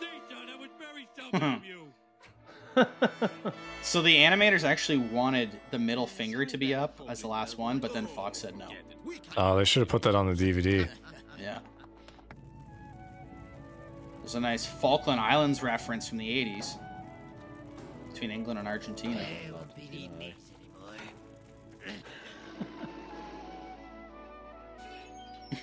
[0.00, 1.92] They thought that was very selfish of you.
[3.86, 7.78] So the animators actually wanted the middle finger to be up as the last one,
[7.78, 8.68] but then Fox said no.
[9.36, 10.88] Oh, they should have put that on the DVD.
[11.38, 11.60] Yeah.
[14.20, 16.80] There's a nice Falkland Islands reference from the 80s
[18.12, 19.24] between England and Argentina.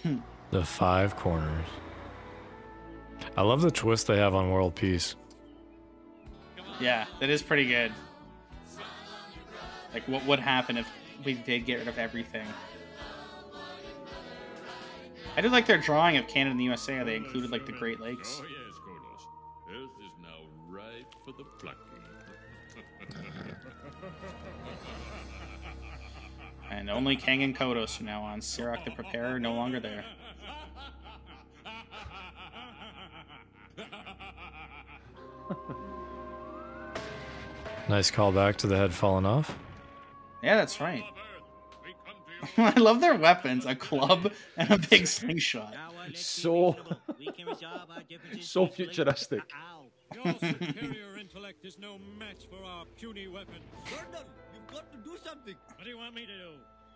[0.52, 1.66] The five corners.
[3.36, 5.16] I love the twist they have on world peace.
[6.80, 7.92] Yeah, that is pretty good.
[9.94, 10.88] Like, what would happen if
[11.24, 12.48] we did get rid of everything?
[15.36, 17.04] I did like their drawing of Canada and the USA.
[17.04, 18.40] They included like the Great Lakes.
[18.42, 18.60] Oh, yes.
[19.70, 21.80] Earth is now ripe for the plucking.
[26.72, 28.40] And only Kang and Kodos from now on.
[28.40, 30.04] Serak the Preparer no longer there.
[37.90, 39.58] Nice callback to the head falling off.
[40.42, 41.04] Yeah, that's right.
[41.04, 42.68] Earth, we come to you.
[42.68, 45.76] I love their weapons: a club and a big slingshot.
[46.14, 46.76] So-
[48.42, 49.42] so futuristic.
[50.14, 53.66] Your superior intellect is no match for our puny weapons.
[53.90, 55.56] Gordon, you've got to do something.
[55.76, 56.52] What do you want me to do?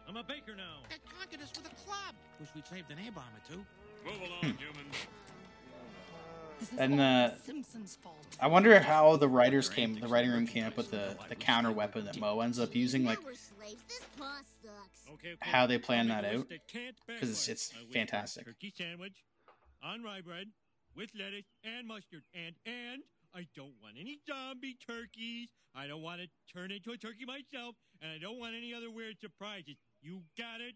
[0.08, 0.84] I'm a baker now.
[0.90, 2.16] That conquered us with a club.
[2.40, 3.66] Wish we'd saved an air bomber too.
[4.06, 4.62] Move along, hmm.
[4.62, 4.96] humans.
[6.78, 7.32] And uh,
[8.40, 11.72] I wonder how the writers came, the writing room came up with the, the counter
[11.72, 13.06] weapon that Moe ends up using.
[13.06, 13.82] Like, Now we're slaves.
[13.88, 15.14] This paw sucks.
[15.14, 15.38] Okay, okay.
[15.40, 17.54] How they plan that out, list that can't back 'cause it's- right.
[17.54, 18.46] it's I wish for a fantastic.
[18.46, 19.24] Turkey sandwich
[19.84, 20.48] on rye bread
[20.96, 22.24] with lettuce and mustard.
[22.34, 23.04] And and
[23.36, 25.50] I don't want any zombie turkeys.
[25.76, 28.90] I don't want to turn into a turkey myself, and I don't want any other
[28.90, 29.76] weird surprises.
[30.02, 30.74] You got it?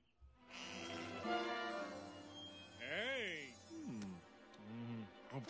[2.80, 3.54] Hey.
[3.70, 5.38] Hmm.
[5.38, 5.42] Mm.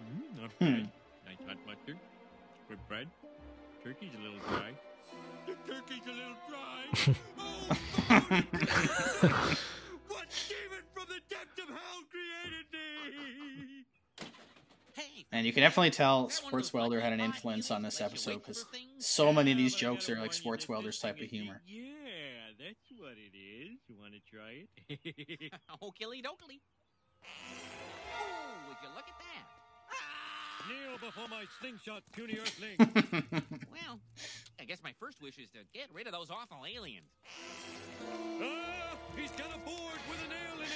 [0.00, 0.64] Mm, not Hmm.
[0.64, 0.90] bad.
[1.26, 1.98] Nice hot mustard.
[2.68, 3.08] Good bread.
[3.84, 4.72] Turkey's a little dry.
[5.46, 6.84] The turkey's a little dry.
[7.38, 7.68] oh,
[10.08, 13.84] what demon from the depths of hell created thee?
[14.94, 18.64] Hey, and you can definitely tell Swartzwelder had an influence on this episode because
[18.98, 21.62] so many of these jokes are like Swartzwelder's type of humor.
[21.66, 21.82] Yeah,
[22.58, 23.78] that's what it is.
[23.88, 25.52] You want to try it?
[25.82, 26.60] Okily dokily.
[27.22, 29.27] Oh, would you look at that?
[30.68, 32.76] Kneel before my slingshot, puny earthling.
[33.72, 34.00] Well,
[34.60, 37.06] I guess my first wish is to get rid of those awful aliens.
[38.42, 40.68] ah, he's got a board with a nail in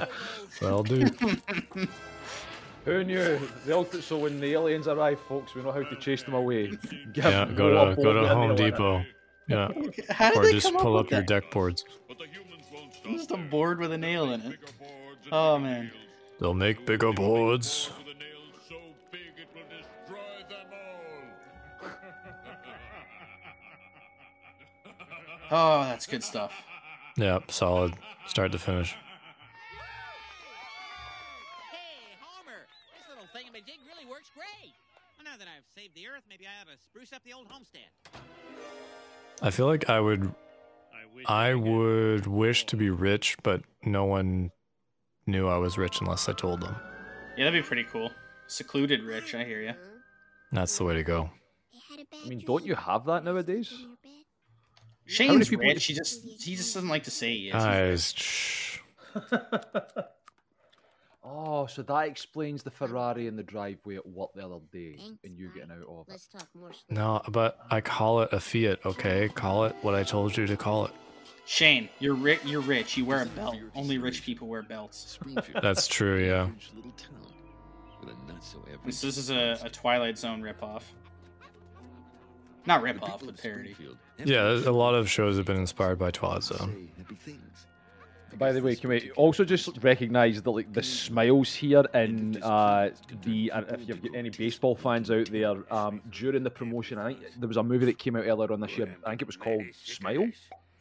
[0.00, 0.08] it.
[0.62, 1.14] well, dude.
[2.84, 3.38] Who knew?
[3.66, 6.68] The ulti- so when the aliens arrive, folks, we know how to chase them away.
[7.12, 8.56] Give Yeah, go to go to Home nail in.
[8.56, 9.04] Depot.
[9.48, 9.68] Yeah,
[10.10, 11.84] How did or they just come pull up up your deck boards.
[12.08, 12.24] But the
[12.72, 14.50] won't stop Just a board with a nail in it.
[14.50, 15.90] Bigger boards and Oh, man.
[16.42, 16.42] Nails.
[16.42, 17.90] They'll make bigger boards.
[17.98, 18.76] With a nail so
[19.10, 20.66] big it will destroy them
[21.82, 21.90] all.
[25.54, 26.64] Oh, that's good stuff.
[27.18, 27.92] Yep, solid,
[28.26, 28.96] start to finish.
[31.70, 34.72] Hey, Homer, this little thingamajig really works great.
[35.18, 37.48] Well, now that I've saved the Earth, maybe I ought to spruce up the old
[37.48, 37.90] homestead.
[39.42, 40.34] I feel like I would
[41.26, 44.52] I would wish to be rich, but no one
[45.26, 46.76] knew I was rich unless I told them.
[47.36, 48.10] Yeah, that'd be pretty cool.
[48.46, 49.74] Secluded rich, I hear you.
[50.52, 51.30] That's the way to go.
[52.12, 53.72] I mean, don't you have that nowadays?
[55.06, 55.84] Shane's people rich.
[55.86, 57.52] He just he just doesn't like to say he is.
[57.54, 58.14] Guys,
[61.24, 65.18] oh, so that explains the Ferrari in the driveway at work the other day, Thanks,
[65.24, 66.20] and you getting out of it.
[66.88, 68.84] No, but I call it a Fiat.
[68.84, 70.92] Okay, call it what I told you to call it.
[71.44, 72.40] Shane, you're rich.
[72.44, 72.96] You're rich.
[72.96, 73.56] You wear a belt.
[73.74, 75.18] Only rich people wear belts.
[75.62, 76.24] That's true.
[76.24, 76.48] Yeah.
[78.84, 80.82] This, this is a, a Twilight Zone ripoff.
[82.64, 83.74] Not ripoff, but parody.
[84.24, 86.88] Yeah, a lot of shows have been inspired by Twilight Zone.
[88.38, 92.90] By the way, can we also just recognise that like the smiles here in uh,
[93.24, 97.08] the uh, if you've got any baseball fans out there um, during the promotion, I
[97.08, 98.96] think there was a movie that came out earlier on this year.
[99.04, 100.28] I think it was called Smile.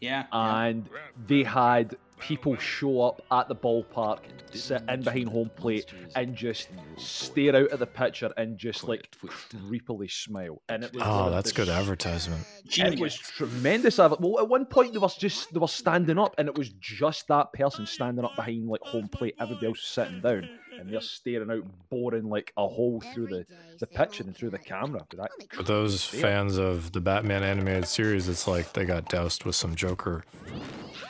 [0.02, 0.26] Yeah.
[0.32, 1.00] And yeah.
[1.28, 4.20] they had people show up at the ballpark,
[4.54, 9.10] sit in behind home plate, and just stare out at the pitcher and just like
[9.22, 10.62] creepily smile.
[10.70, 12.46] And it was oh, that's good advertisement.
[12.66, 13.98] It was tremendous.
[13.98, 17.28] Well, at one point they were just they were standing up, and it was just
[17.28, 19.36] that person standing up behind like home plate.
[19.40, 20.50] Everybody else was sitting down
[20.82, 23.46] and they're staring out, boring like a hole through the,
[23.80, 25.06] the picture and through the camera.
[25.52, 29.76] For those fans of the Batman animated series, it's like they got doused with some
[29.76, 30.26] Joker,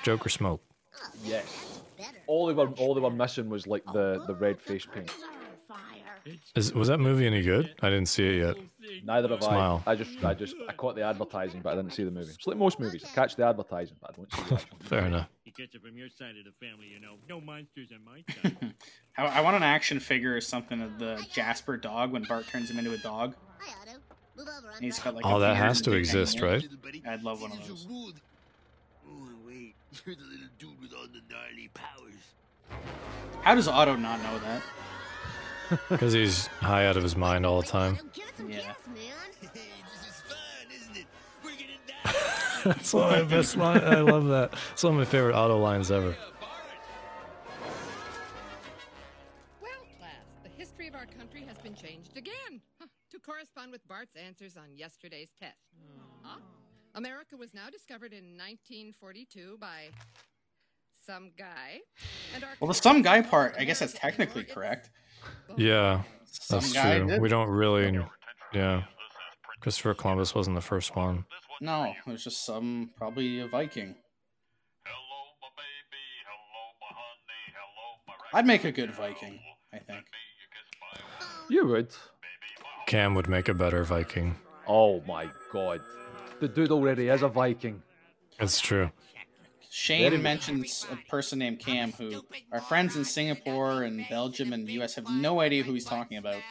[0.03, 0.61] Joker smoke.
[1.23, 1.81] Yes.
[2.27, 5.11] All they were all they were missing was like the the red face paint.
[6.55, 7.73] Is, was that movie any good?
[7.81, 8.55] I didn't see it yet.
[9.03, 9.83] Neither have Smile.
[9.85, 9.91] I.
[9.91, 12.31] I just, I just, I caught the advertising, but I didn't see the movie.
[12.31, 13.03] It's like most movies.
[13.05, 15.27] I catch the advertising, but I don't see the Fair enough.
[15.45, 17.15] You catch it from your side of the family, you know.
[17.29, 18.73] No monsters on my side.
[19.17, 22.69] I, I want an action figure or something of the Jasper dog when Bart turns
[22.69, 23.35] him into a dog.
[24.79, 25.25] he's got like.
[25.25, 26.65] Oh, that has to exist, right?
[27.07, 27.87] I'd love one of those.
[27.89, 28.11] Oh,
[29.45, 32.13] wait, you're the little dude with all the gnarly powers.
[33.41, 34.61] How does Otto not know that?
[35.89, 37.97] Because he's high out of his mind all the time.
[38.47, 38.73] Yeah.
[42.65, 43.83] That's one of my best lines.
[43.83, 44.53] I love that.
[44.73, 46.15] It's one of my favorite Otto lines ever.
[49.61, 52.61] Well, class, the history of our country has been changed again
[53.09, 55.55] to correspond with Bart's answers on yesterday's test.
[55.75, 56.03] Oh.
[56.23, 56.39] Huh?
[56.93, 59.89] America was now discovered in 1942 by
[61.05, 61.79] some guy.
[62.59, 64.89] well, the some guy part, I guess that's technically correct.
[65.57, 66.03] Yeah,
[66.49, 67.19] that's true.
[67.19, 67.99] We don't really.
[68.53, 68.83] Yeah.
[69.59, 71.25] Christopher Columbus wasn't the first one.
[71.61, 73.95] No, it was just some, probably a Viking.
[78.33, 79.39] I'd make a good Viking,
[79.73, 80.05] I think.
[81.49, 81.93] You would.
[82.87, 84.35] Cam would make a better Viking.
[84.67, 85.81] Oh my god.
[86.39, 87.83] The dude already is a Viking.
[88.39, 88.89] That's true.
[89.73, 94.73] Shane mentions a person named Cam who our friends in Singapore and Belgium and the
[94.81, 96.41] US have no idea who he's talking about.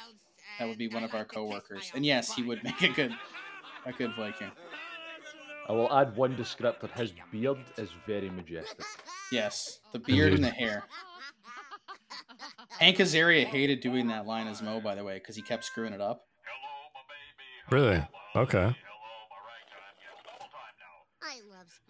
[0.59, 1.93] That would be one of our coworkers.
[1.95, 3.13] And yes, he would make a good
[3.85, 4.51] a good Viking.
[5.69, 6.91] I will add one descriptor.
[6.93, 8.87] His beard is very majestic.
[9.31, 10.85] Yes, the beard and the hair.
[12.79, 15.93] Hank Azaria hated doing that line as Moe, by the way, because he kept screwing
[15.93, 16.25] it up.
[17.71, 18.03] Really?
[18.35, 18.75] Okay.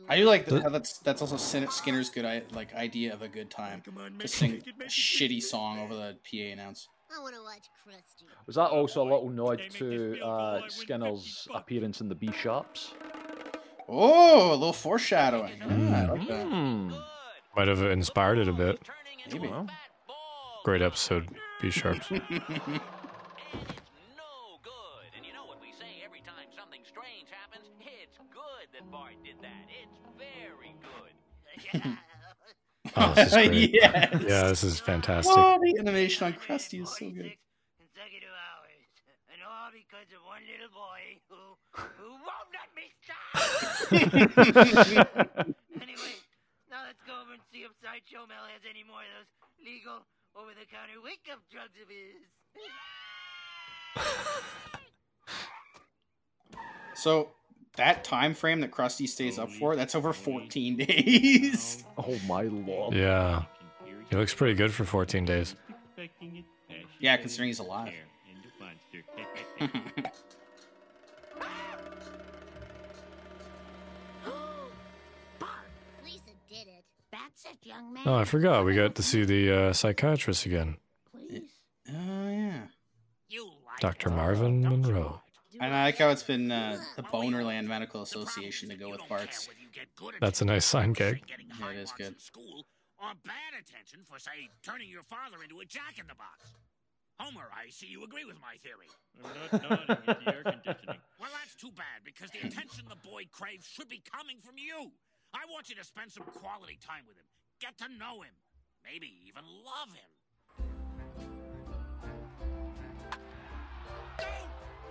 [0.09, 3.83] I do like how that's that's also Skinner's good like idea of a good time
[4.19, 6.89] to sing a shitty song over the PA announce.
[7.15, 8.25] I want to watch Krusty.
[8.47, 12.93] Was that also a little nod to uh, Skinner's appearance in the B Sharps?
[13.89, 15.59] Oh, a little foreshadowing.
[15.59, 17.01] Yeah, like.
[17.57, 18.79] Might have inspired it a bit.
[19.33, 19.53] Maybe.
[20.65, 21.29] Great episode,
[21.61, 22.11] B Sharps.
[32.97, 33.71] oh, this is great.
[33.75, 34.23] yes.
[34.27, 35.35] Yeah, this is fantastic.
[35.37, 37.33] Oh, the animation on Krusty is so good.
[37.79, 38.87] Consecutive hours,
[39.31, 41.57] and all because of one little boy who
[41.99, 43.37] who won't let me stop.
[45.83, 46.15] anyway,
[46.71, 49.31] now let's go over and see if Sideshow Mel has any more of those
[49.65, 50.03] legal
[50.37, 52.23] over-the-counter wake-up drugs of his.
[56.95, 57.31] so
[57.77, 61.85] that time frame that Krusty stays up for, that's over 14 days.
[61.99, 62.95] oh my lord.
[62.95, 63.45] Yeah.
[64.09, 65.55] He looks pretty good for 14 days.
[66.99, 67.93] Yeah, considering he's alive.
[78.07, 78.65] Oh, I forgot.
[78.65, 80.77] We got to see the uh, psychiatrist again.
[81.93, 82.63] Oh, yeah.
[83.81, 84.11] Dr.
[84.11, 85.23] Marvin Monroe.
[85.61, 89.49] And I like how it's been uh, the Bonerland Medical Association to go with Bart's.
[90.19, 91.23] That's a nice sign gag.
[91.29, 92.15] Yeah, it is good.
[92.97, 96.57] Or bad attention for, say, turning your father into a jack in the box.
[97.19, 98.89] Homer, I see you agree with my theory.
[99.21, 100.97] I'm not nodding at the air conditioning.
[101.21, 104.91] Well, that's too bad, because the attention the boy craves should be coming from you.
[105.35, 107.29] I want you to spend some quality time with him.
[107.61, 108.33] Get to know him.
[108.83, 110.09] Maybe even love him.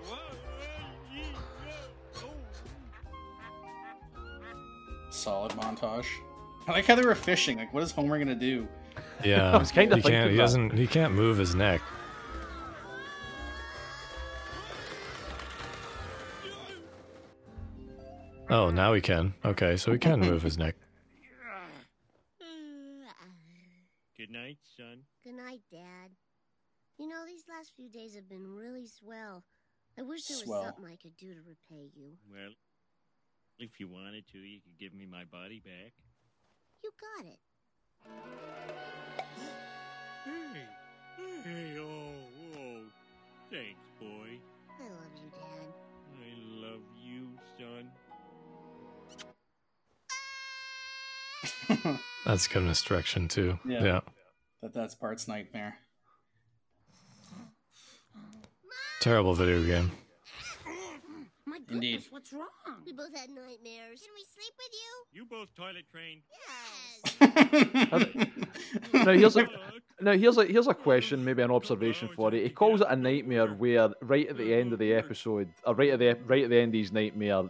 [5.09, 6.05] Solid montage.
[6.67, 7.57] I like how they were fishing.
[7.57, 8.67] Like, what is Homer gonna do?
[9.23, 10.29] Yeah, I was kinda he can't.
[10.29, 10.41] He that.
[10.41, 10.77] doesn't.
[10.77, 11.81] He can't move his neck.
[18.49, 19.33] Oh, now he can.
[19.45, 20.75] Okay, so he can move his neck.
[24.17, 24.99] Good night, son.
[25.23, 26.11] Good night, Dad.
[26.97, 29.45] You know, these last few days have been really swell.
[29.99, 30.63] I wish there was Swell.
[30.63, 32.13] something I could do to repay you.
[32.31, 32.53] Well,
[33.57, 35.91] if you wanted to, you could give me my body back.
[36.81, 37.39] You got it.
[40.23, 40.63] Hey,
[41.43, 42.13] hey, oh,
[42.55, 42.81] oh.
[43.51, 44.39] Thanks, boy.
[44.79, 45.73] I love you, Dad.
[46.15, 46.31] I
[46.61, 47.27] love you,
[51.77, 51.99] son.
[52.25, 53.59] That's good misdirection too.
[53.65, 53.83] Yeah.
[53.83, 53.99] yeah.
[54.61, 55.79] That that's Bart's nightmare.
[58.99, 59.91] Terrible video game.
[61.69, 62.03] Goodness, Indeed.
[62.09, 62.47] what's wrong?
[62.83, 64.01] We both had nightmares.
[64.01, 65.05] Can we sleep with you?
[65.13, 66.21] You both toilet trained.
[67.21, 68.25] Yes.
[69.05, 69.47] Now here's a
[70.01, 72.41] now here's a here's a question, maybe an observation for you.
[72.41, 75.91] He calls it a nightmare where right at the end of the episode, or right
[75.91, 77.43] at the right at the end of his nightmare,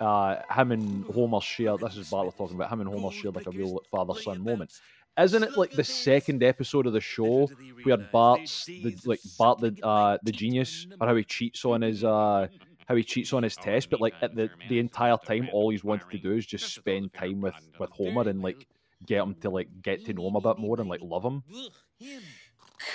[0.00, 1.76] uh, him and Homer share.
[1.78, 2.72] This is Bart we're talking about.
[2.72, 4.72] Him and Homer shared like a real father son moment.
[5.18, 7.46] Isn't it like the second episode of the show
[7.82, 12.02] where Bart's the like Bart the uh the genius or how he cheats on his
[12.02, 12.46] uh
[12.86, 15.84] how he cheats on his test, but like at the the entire time all he's
[15.84, 18.66] wanted to do is just spend time with with Homer and like
[19.06, 21.42] get him to like get to know him a bit more and like love him.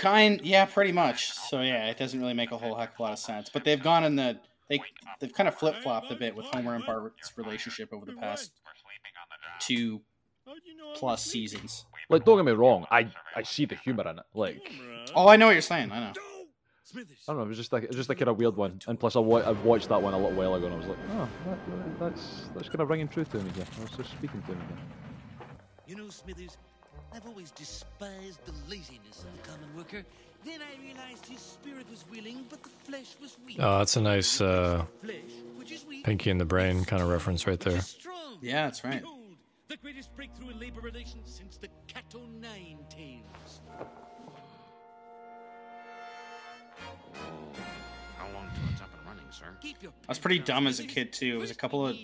[0.01, 1.31] kind, yeah, pretty much.
[1.31, 3.49] So yeah, it doesn't really make a whole heck of a lot of sense.
[3.49, 4.81] But they've gone in the they
[5.19, 8.51] they've kind of flip flopped a bit with Homer and Bart's relationship over the past
[9.59, 10.01] two
[10.47, 11.85] How'd you know I plus seasons.
[12.09, 14.25] Like don't get me wrong, I I see the humor in it.
[14.33, 14.71] Like
[15.15, 15.91] Oh, I know what you're saying.
[15.91, 16.13] I know.
[16.83, 17.17] Smithers.
[17.27, 18.55] I don't know, it was just like it was just like a kind of weird
[18.55, 18.79] one.
[18.87, 20.87] And plus, I, wa- I watched that one a little while ago, and I was
[20.87, 23.65] like, oh, that, that- that's that's kind of ringing true to me here.
[23.77, 24.77] I was just speaking to him again.
[25.85, 26.57] You know, Smithers,
[27.13, 30.03] I've always despised the laziness of the common worker.
[30.45, 33.57] Then I realized his spirit was willing, but the flesh was weak.
[33.59, 35.15] Oh, that's a nice uh, Flesh,
[35.89, 37.81] weak, Pinky in the Brain kind of reference right there.
[38.41, 39.03] Yeah, that's right.
[39.67, 43.61] Behold, the greatest breakthrough in labor relations since the Cato Nine Tails.
[48.17, 49.45] How long till it's up and running, sir?
[49.61, 51.35] Keep your I was pretty dumb as a kid too.
[51.35, 51.97] It was a couple of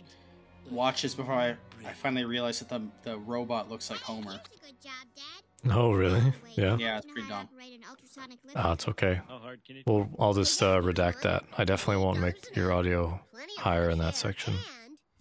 [0.70, 4.32] watches before I, I finally realized that the the robot looks like Homer.
[4.32, 5.72] That was a good job, Dad.
[5.72, 6.34] Oh, really?
[6.56, 6.76] Yeah.
[6.78, 7.48] Yeah, it's pretty dumb.
[7.54, 8.52] operate an?
[8.56, 9.22] Ah, it's okay.
[9.30, 11.46] How hard Well, I'll just uh, redact that.
[11.58, 13.22] I definitely won't make your audio
[13.58, 14.56] higher in that section.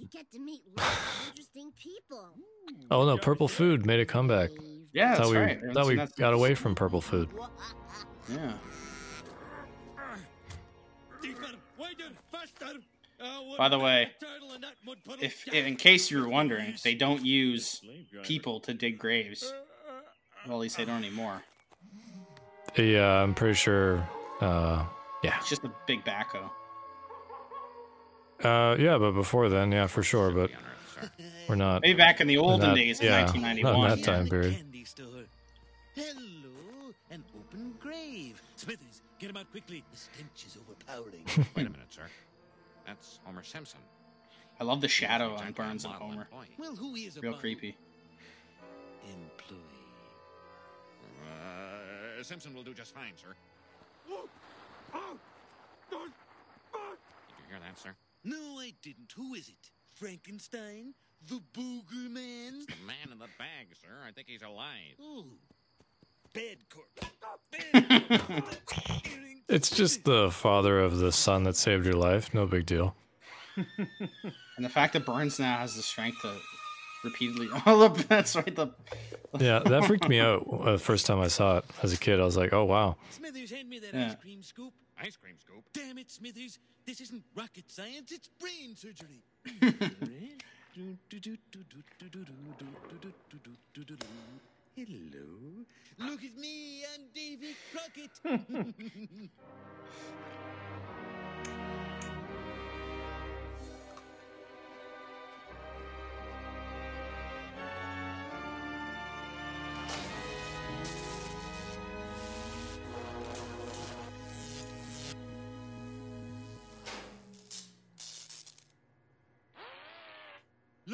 [0.02, 2.28] And you get to meet lots of interesting people.
[2.90, 4.50] Oh no, purple food made a comeback.
[4.92, 5.60] Yeah, that's thought we right.
[5.72, 7.28] Thought we that got since- away from purple food.
[8.28, 8.52] Yeah.
[11.22, 11.46] Deeper,
[11.78, 12.78] wider, faster.
[13.46, 15.24] What By the way, turtle in that mud puddle?
[15.24, 17.80] If in case you were wondering, they don't use
[18.24, 19.54] people to dig graves.
[20.46, 21.42] Well, at least they don't anymore.
[22.76, 24.08] Yeah, I'm pretty sure.
[24.40, 24.84] Uh,
[25.22, 26.50] yeah, It's just a big backhoe.
[28.44, 30.31] Uh, yeah, but before then, yeah, for sure.
[30.31, 31.24] But Be on Earth, sir.
[31.48, 31.83] we're not.
[31.83, 33.72] Maybe back in the olden that- days in yeah, 1991.
[33.88, 34.64] not in that time period.
[35.94, 38.40] Hello, an open grave.
[38.57, 39.85] Smithers, get him out quickly.
[39.90, 41.24] The stench is overpowering.
[41.55, 42.02] Wait a minute, sir.
[42.87, 43.81] That's Homer Simpson.
[44.61, 46.26] I love the shadow on Burns and Homer.
[46.59, 47.76] well, who is Real creepy.
[49.05, 49.59] Employee.
[51.24, 53.35] Uh, Simpson will do just fine, sir.
[54.09, 54.18] Did
[55.90, 55.98] you
[57.48, 57.90] hear that, sir?
[58.24, 59.12] No, I didn't.
[59.16, 59.70] Who is it?
[59.94, 60.94] Frankenstein?
[61.28, 62.64] The Booger Man?
[62.66, 63.88] The man in the bag, sir.
[64.06, 64.96] I think he's alive.
[65.00, 65.26] Oh,
[66.35, 67.08] bad corpse.
[67.72, 69.08] Bad corpse.
[69.48, 72.32] It's just the father of the son that saved your life.
[72.34, 72.94] No big deal.
[74.57, 76.34] And the fact that Burns now has the strength to
[77.05, 77.49] repeatedly.
[77.66, 78.55] Oh, look, that's right.
[78.55, 78.68] The
[79.38, 82.20] Yeah, that freaked me out uh, the first time I saw it as a kid.
[82.20, 82.97] I was like, oh wow.
[83.11, 84.09] Smithers, hand me that Yeah.
[84.09, 84.74] ice cream scoop.
[85.03, 85.64] Ice cream scoop.
[85.72, 86.61] Damn it, Smithers.
[86.86, 89.24] This isn't rocket science, it's brain surgery.
[94.76, 95.64] Hello.
[95.98, 98.20] Look at me, I'm Davy Crockett.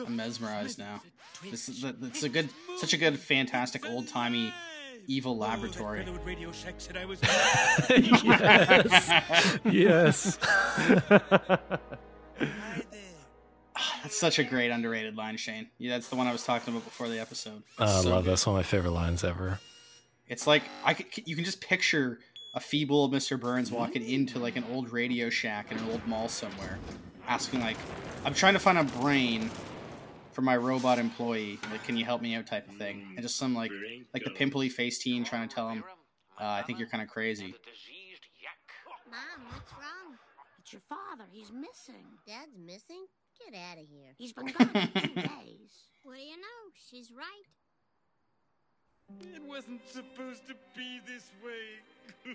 [0.09, 1.02] I'm mesmerized now.
[1.50, 2.48] This is it's a good,
[2.78, 4.54] such a good, fantastic old timey
[5.06, 6.06] evil laboratory.
[7.90, 9.11] yes.
[9.64, 10.38] yes.
[13.76, 15.68] Ah, that's such a great underrated line, Shane.
[15.76, 17.62] Yeah, that's the one I was talking about before the episode.
[17.78, 18.30] I so love good.
[18.30, 19.61] that's one of my favorite lines ever.
[20.26, 22.18] It's like I could, you can just picture
[22.54, 23.38] a feeble Mr.
[23.38, 26.78] Burns walking into like an old Radio Shack in an old mall somewhere,
[27.28, 27.76] asking like,
[28.24, 29.50] "I'm trying to find a brain
[30.39, 31.59] for my robot employee.
[31.72, 33.72] Like, can you help me out?" type of thing, and just some like
[34.14, 35.82] like the pimply face teen trying to tell him,
[36.41, 37.57] uh, "I think you're kind of crazy."
[39.11, 40.14] Mom, what's wrong?
[40.61, 41.24] It's your father.
[41.32, 42.07] He's missing.
[42.24, 43.07] Dad's missing.
[43.45, 44.14] Get out of here.
[44.16, 45.91] He's been gone two days.
[46.05, 46.61] What do you know?
[46.89, 47.47] She's right.
[49.34, 51.82] It wasn't supposed to be this way.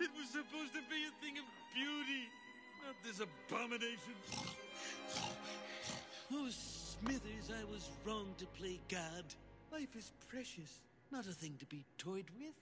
[0.00, 1.44] it was supposed to be a thing of
[1.74, 2.24] beauty,
[2.86, 4.16] not this abomination.
[6.32, 9.24] Oh, Smithers, I was wrong to play God.
[9.72, 12.54] Life is precious, not a thing to be toyed with.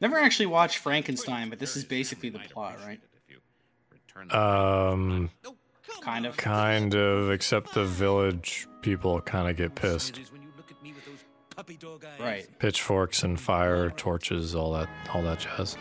[0.00, 3.00] Never actually watched Frankenstein, but this is basically the plot, right?
[4.30, 5.30] Um,
[6.02, 6.36] kind of.
[6.36, 10.20] Kind of, except the village people kind of get pissed.
[12.20, 12.46] Right.
[12.58, 15.76] Pitchforks and fire torches, all that, all that jazz.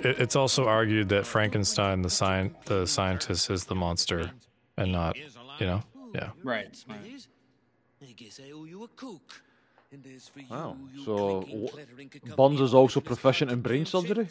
[0.00, 4.30] It, it's also argued that Frankenstein, the sci- the scientist, is the monster,
[4.76, 5.16] and not,
[5.58, 5.82] you know,
[6.14, 6.30] yeah.
[6.42, 6.84] Right.
[6.88, 7.26] right.
[8.02, 9.42] I guess I owe you a coke.
[10.50, 10.76] Wow.
[11.04, 11.46] So
[12.36, 14.28] Burns is also proficient in brain surgery.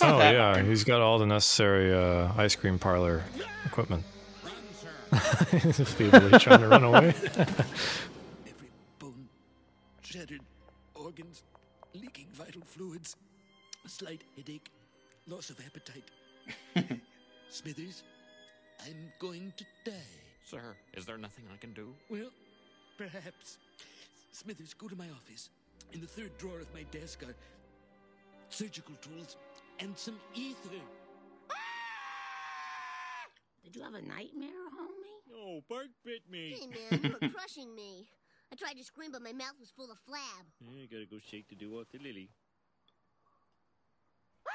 [0.00, 3.22] Oh yeah, he's got all the necessary uh, ice cream parlor
[3.64, 4.04] equipment.
[5.50, 7.08] He's feebly trying to run away.
[7.08, 9.28] Every bone,
[10.00, 10.40] shattered
[10.94, 11.42] organs,
[11.94, 13.31] leaking vital fluids, a
[14.02, 14.68] slight headache,
[15.28, 16.10] loss of appetite.
[17.50, 18.02] Smithers,
[18.84, 20.18] I'm going to die.
[20.44, 21.94] Sir, is there nothing I can do?
[22.10, 22.30] Well,
[22.98, 23.58] perhaps.
[24.32, 25.50] Smithers, go to my office.
[25.92, 27.34] In the third drawer of my desk are
[28.48, 29.36] surgical tools
[29.78, 30.82] and some ether.
[31.50, 31.54] Ah!
[33.62, 35.36] Did you have a nightmare, homie?
[35.36, 36.56] Oh, Bart bit me.
[36.58, 38.08] Hey, man, you were crushing me.
[38.52, 40.44] I tried to scream, but my mouth was full of flab.
[40.60, 42.30] Yeah, I gotta go shake the dew off the lily.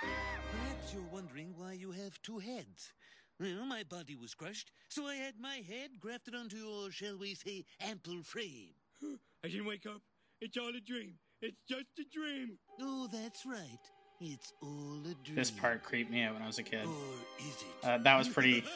[0.02, 2.94] Perhaps you're wondering why you have two heads.
[3.40, 7.36] Well, my body was crushed, so I had my head grafted onto your, shall we
[7.36, 8.72] say, ample frame.
[9.44, 10.02] I didn't wake up.
[10.42, 11.14] It's all a dream.
[11.42, 12.58] It's just a dream.
[12.82, 13.80] Oh, that's right.
[14.20, 15.36] It's all a dream.
[15.36, 16.86] This part creeped me out when I was a kid.
[16.86, 16.94] Or
[17.40, 17.88] is it?
[17.88, 18.64] Uh, that was pretty.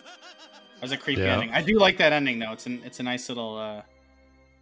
[0.75, 1.33] That was a creepy Yeah.
[1.33, 1.51] ending.
[1.51, 2.53] I do like that ending though.
[2.53, 3.83] It's an it's a nice little, uh,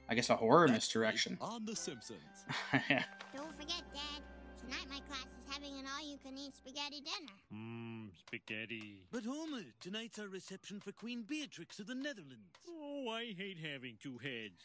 [0.09, 1.37] I guess, a horror misdirection.
[1.39, 2.19] On The Simpsons.
[2.89, 3.03] yeah.
[3.33, 4.21] Don't forget, Dad.
[4.59, 7.31] Tonight my class is having an all-you-can-eat spaghetti dinner.
[7.53, 9.01] Mmm, spaghetti.
[9.11, 12.55] But Homer, tonight's our reception for Queen Beatrix of the Netherlands.
[12.69, 14.61] Oh, I hate having two heads.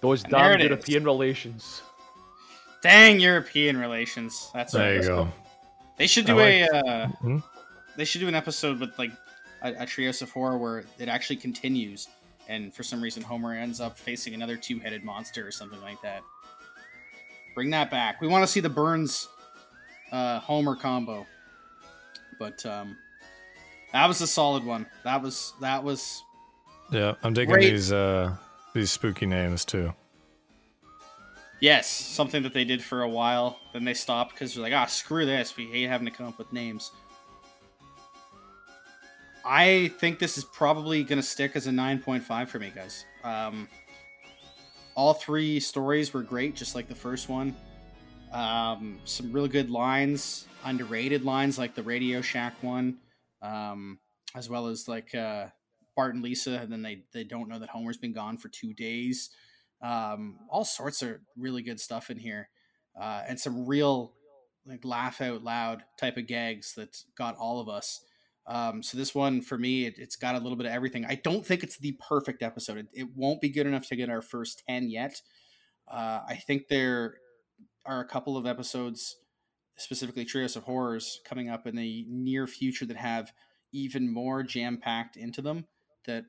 [0.00, 0.68] Those And damn it is.
[0.68, 1.82] European relations.
[2.82, 4.50] Dang European relations.
[4.54, 5.32] That's There you go.
[5.98, 6.62] They should do I a.
[6.72, 7.38] like- Uh, Hmm?
[7.96, 9.10] they should do an episode with like
[9.62, 12.08] a, a Treehouse of Horror where it actually continues,
[12.50, 16.22] and for some reason Homer ends up facing another two-headed monster or something like that.
[17.54, 18.20] Bring that back.
[18.20, 19.28] We want to see the Burns
[20.12, 21.26] uh, Homer combo.
[22.38, 22.96] But um,
[23.92, 24.86] that was a solid one.
[25.04, 26.22] That was that was
[26.90, 27.70] Yeah, I'm digging Great.
[27.70, 28.34] these uh
[28.74, 29.92] these spooky names too.
[31.60, 33.58] yes something that they did for a while.
[33.72, 35.56] Then they stopped because they're like, ah, screw this.
[35.56, 36.90] We hate having to come up with names.
[39.44, 43.04] I think this is probably going to stick as a 9.5 for me, guys.
[43.24, 43.68] Um,
[44.94, 47.56] all three stories were great, just like the first one.
[48.32, 52.98] Um, some really good lines, underrated lines like the Radio Shack one,
[53.42, 53.98] um,
[54.34, 55.46] as well as like uh,
[55.96, 58.74] Bart and Lisa, and then they, they don't know that Homer's been gone for two
[58.74, 59.30] days.
[59.82, 62.50] Um, all sorts of really good stuff in here,
[63.00, 64.12] uh, and some real
[64.66, 68.04] like laugh out loud type of gags that got all of us.
[68.50, 71.06] Um, so this one for me, it, it's got a little bit of everything.
[71.06, 72.78] I don't think it's the perfect episode.
[72.78, 75.22] It, it won't be good enough to get our first ten yet.
[75.86, 77.18] Uh, I think there
[77.86, 79.18] are a couple of episodes,
[79.76, 83.32] specifically Treehouse of Horrors, coming up in the near future that have
[83.72, 85.66] even more jam packed into them
[86.06, 86.24] that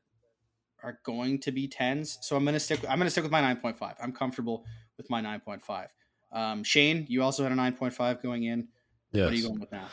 [0.83, 2.19] are going to be tens.
[2.21, 2.81] So I'm gonna stick.
[2.87, 3.95] I'm gonna stick with my nine point five.
[3.99, 4.63] I'm comfortable
[4.95, 5.87] with my nine point five.
[6.31, 8.67] Um, Shane, you also had a nine point five going in.
[9.11, 9.23] Yes.
[9.23, 9.87] What are you going with now?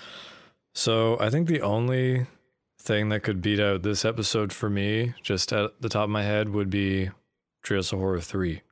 [0.74, 2.26] So I think the only
[2.80, 6.22] thing that could beat out this episode for me, just at the top of my
[6.22, 7.10] head, would be
[7.64, 8.62] Treehouse of Horror 3.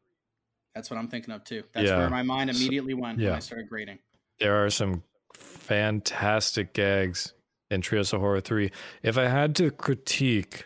[0.75, 1.65] That's what I'm thinking of too.
[1.73, 1.99] That's Yeah.
[1.99, 3.33] where my mind So- immediately went when.
[3.33, 3.99] I started grading.
[4.39, 5.03] There are some
[5.35, 7.33] fantastic gags
[7.71, 8.71] in Treehouse of Horror 3.
[9.03, 10.65] If I had to critique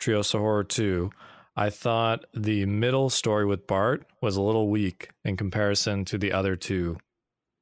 [0.00, 1.10] Treehouse of Horror 2,
[1.56, 6.32] I thought the middle story with Bart was a little weak in comparison to the
[6.32, 6.98] other two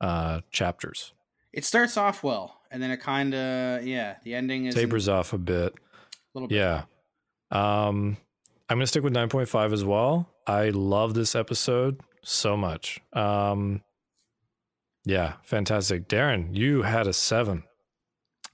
[0.00, 1.12] uh, chapters.
[1.52, 5.32] It starts off well, and then it kind of, yeah, the ending is tapers off
[5.32, 5.74] a bit.
[5.74, 5.78] A
[6.34, 6.56] little bit.
[6.56, 6.84] Yeah.
[7.50, 8.16] Um,
[8.68, 10.28] I'm gonna stick with 9.5 as well.
[10.46, 13.00] I love this episode so much.
[13.12, 13.82] Um,
[15.04, 16.08] yeah, fantastic.
[16.08, 17.64] Daryn, you had a seven.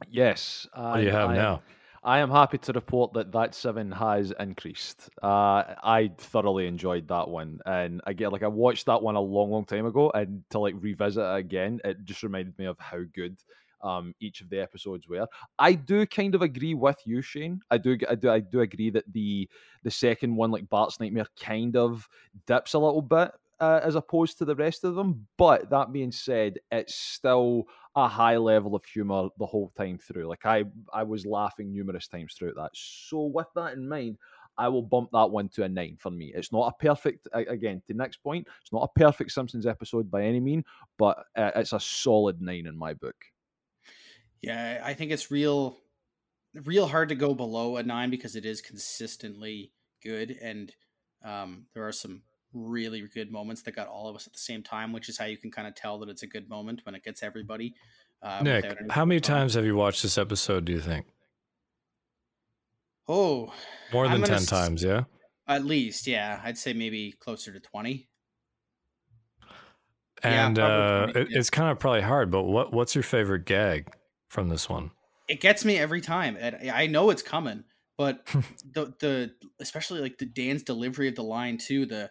[0.09, 0.67] Yes.
[0.75, 1.63] What do you have I, now?
[2.03, 5.11] I am happy to report that that seven has increased.
[5.23, 9.51] Uh, I thoroughly enjoyed that one, and again, like I watched that one a long,
[9.51, 13.01] long time ago, and to like revisit it again, it just reminded me of how
[13.15, 13.37] good
[13.83, 15.27] um, each of the episodes were.
[15.59, 17.61] I do kind of agree with you, Shane.
[17.71, 19.49] I do, I do, I do agree that the
[19.83, 22.09] the second one, like Bart's Nightmare, kind of
[22.47, 25.27] dips a little bit uh, as opposed to the rest of them.
[25.37, 27.65] But that being said, it's still
[27.97, 30.27] a high level of humor the whole time through.
[30.27, 32.71] Like I, I was laughing numerous times throughout that.
[32.75, 34.19] So with that in mind.
[34.59, 36.33] I will bump that one to a nine for me.
[36.35, 40.23] It's not a perfect, again, to next point, it's not a perfect Simpsons episode by
[40.23, 40.65] any mean,
[40.99, 43.17] but uh, it's a solid nine in my book.
[44.43, 45.77] Yeah, I think it's real,
[46.55, 49.73] real hard to go below a nine because it is consistently
[50.03, 50.73] good, and
[51.25, 52.23] um, there are some
[52.53, 55.27] really good moments that got all of us at the same time, which is how
[55.27, 57.75] you can kind of tell that it's a good moment when it gets everybody.
[58.23, 60.65] Uh, Nick, how many times have you watched this episode?
[60.65, 61.07] Do you think?
[63.09, 63.53] Oh,
[63.93, 65.05] more than ten s- times, yeah.
[65.47, 68.09] At least, yeah, I'd say maybe closer to twenty.
[70.23, 71.39] And yeah, uh, 20, it, yeah.
[71.39, 73.91] it's kind of probably hard, but what what's your favorite gag
[74.31, 74.93] from this one?
[75.29, 76.39] It gets me every time.
[76.73, 77.65] I know it's coming,
[77.99, 78.27] but
[78.73, 81.85] the the especially like the Dan's delivery of the line too.
[81.85, 82.11] The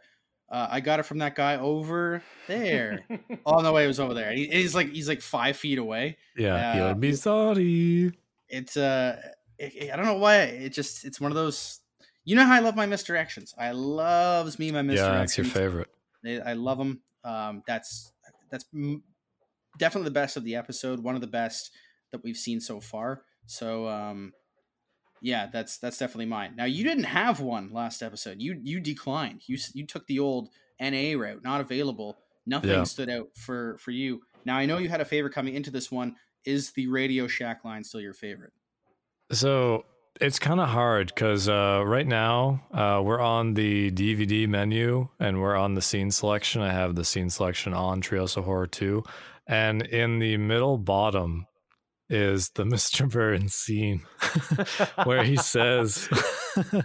[0.51, 3.05] uh, I got it from that guy over there.
[3.45, 4.31] oh no, way it was over there.
[4.31, 6.17] He, he's like he's like five feet away.
[6.37, 8.13] Yeah, uh, he'll be sorry.
[8.47, 9.19] It's uh,
[9.57, 10.41] it, it, I don't know why.
[10.43, 11.79] It just it's one of those.
[12.25, 13.53] You know how I love my misdirections.
[13.57, 14.95] I loves me my misdirections.
[14.95, 15.89] Yeah, that's your favorite.
[16.45, 17.01] I love them.
[17.23, 18.11] Um, that's
[18.51, 18.65] that's
[19.77, 20.99] definitely the best of the episode.
[20.99, 21.71] One of the best
[22.11, 23.23] that we've seen so far.
[23.45, 24.33] So um,
[25.21, 26.53] yeah, that's that's definitely mine.
[26.55, 28.41] Now you didn't have one last episode.
[28.41, 29.41] You you declined.
[29.47, 30.49] You you took the old
[30.79, 32.17] NA route, not available.
[32.45, 32.83] Nothing yeah.
[32.83, 34.21] stood out for for you.
[34.45, 36.15] Now I know you had a favorite coming into this one.
[36.45, 38.53] Is the Radio Shack line still your favorite?
[39.31, 39.85] So
[40.19, 45.39] it's kind of hard because uh, right now uh, we're on the DVD menu and
[45.41, 46.61] we're on the scene selection.
[46.61, 49.03] I have the scene selection on Treehouse of Horror 2.
[49.47, 51.47] And in the middle bottom,
[52.09, 53.09] is the Mr.
[53.09, 54.01] Burns scene
[55.03, 56.07] where he says,
[56.55, 56.83] and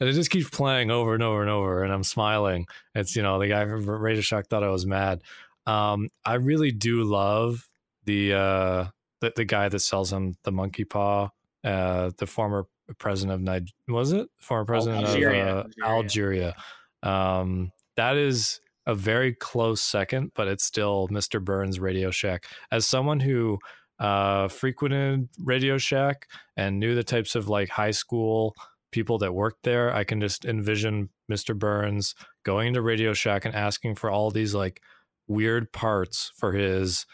[0.00, 2.66] it just keeps playing over and over and over, and I'm smiling.
[2.94, 5.22] It's, you know, the guy from Radio Shack thought I was mad.
[5.66, 7.68] Um, I really do love
[8.04, 8.86] the, uh,
[9.20, 11.30] the, the guy that sells him the monkey paw,
[11.62, 12.66] uh, the former
[12.98, 14.28] president of Nigeria, was it?
[14.38, 15.44] Former president Algeria.
[15.44, 16.54] of uh, Algeria.
[16.54, 16.54] Algeria.
[17.02, 21.42] Um, that is a very close second, but it's still Mr.
[21.42, 22.46] Burns Radio Shack.
[22.70, 23.58] As someone who
[23.98, 28.54] uh, frequented Radio Shack and knew the types of like high school
[28.90, 31.58] people that worked there, I can just envision Mr.
[31.58, 32.14] Burns
[32.44, 34.80] going to Radio Shack and asking for all these like
[35.26, 37.06] weird parts for his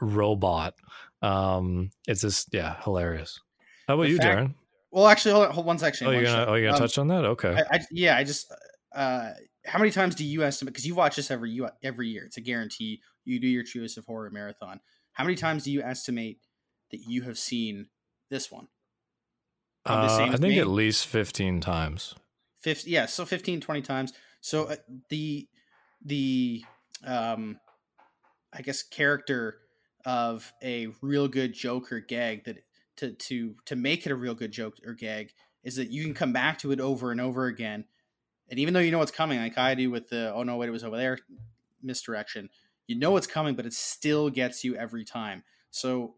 [0.00, 0.74] robot.
[1.22, 3.40] Um, it's just yeah, hilarious.
[3.88, 4.54] How about the you, fact, Daryn?
[4.90, 6.06] Well, actually, hold, on, hold one section.
[6.06, 7.24] Oh, you're gonna, oh, you're gonna um, touch on that?
[7.24, 7.54] Okay.
[7.70, 8.52] I, I, yeah, I just.
[8.94, 9.30] Uh,
[9.66, 10.72] how many times do you estimate?
[10.72, 12.24] Because you watch this every you every year.
[12.24, 13.00] It's a guarantee.
[13.24, 14.80] You do your Treehouse of Horror marathon.
[15.14, 16.40] How many times do you estimate
[16.90, 17.88] that you have seen
[18.30, 18.68] this one?
[19.86, 22.14] Uh, I think at least 15 times.
[22.60, 24.12] 50, yeah, so 15, 20 times.
[24.40, 24.76] So uh,
[25.08, 25.48] the
[26.04, 26.64] the
[27.06, 27.58] um
[28.52, 29.58] I guess character
[30.04, 32.58] of a real good joke or gag that
[32.96, 36.14] to to to make it a real good joke or gag is that you can
[36.14, 37.84] come back to it over and over again.
[38.50, 40.68] And even though you know what's coming, like I do with the oh no, wait,
[40.68, 41.18] it was over there
[41.84, 42.48] misdirection,
[42.86, 45.42] you know it's coming, but it still gets you every time.
[45.70, 46.14] So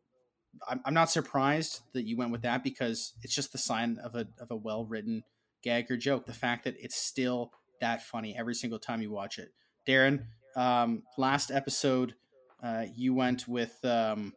[0.68, 4.14] I'm, I'm not surprised that you went with that because it's just the sign of
[4.14, 5.22] a of a well written
[5.62, 6.26] gag or joke.
[6.26, 9.52] The fact that it's still that funny every single time you watch it.
[9.86, 10.24] Daryn,
[10.56, 12.14] um, last episode,
[12.62, 14.32] uh, you went with um,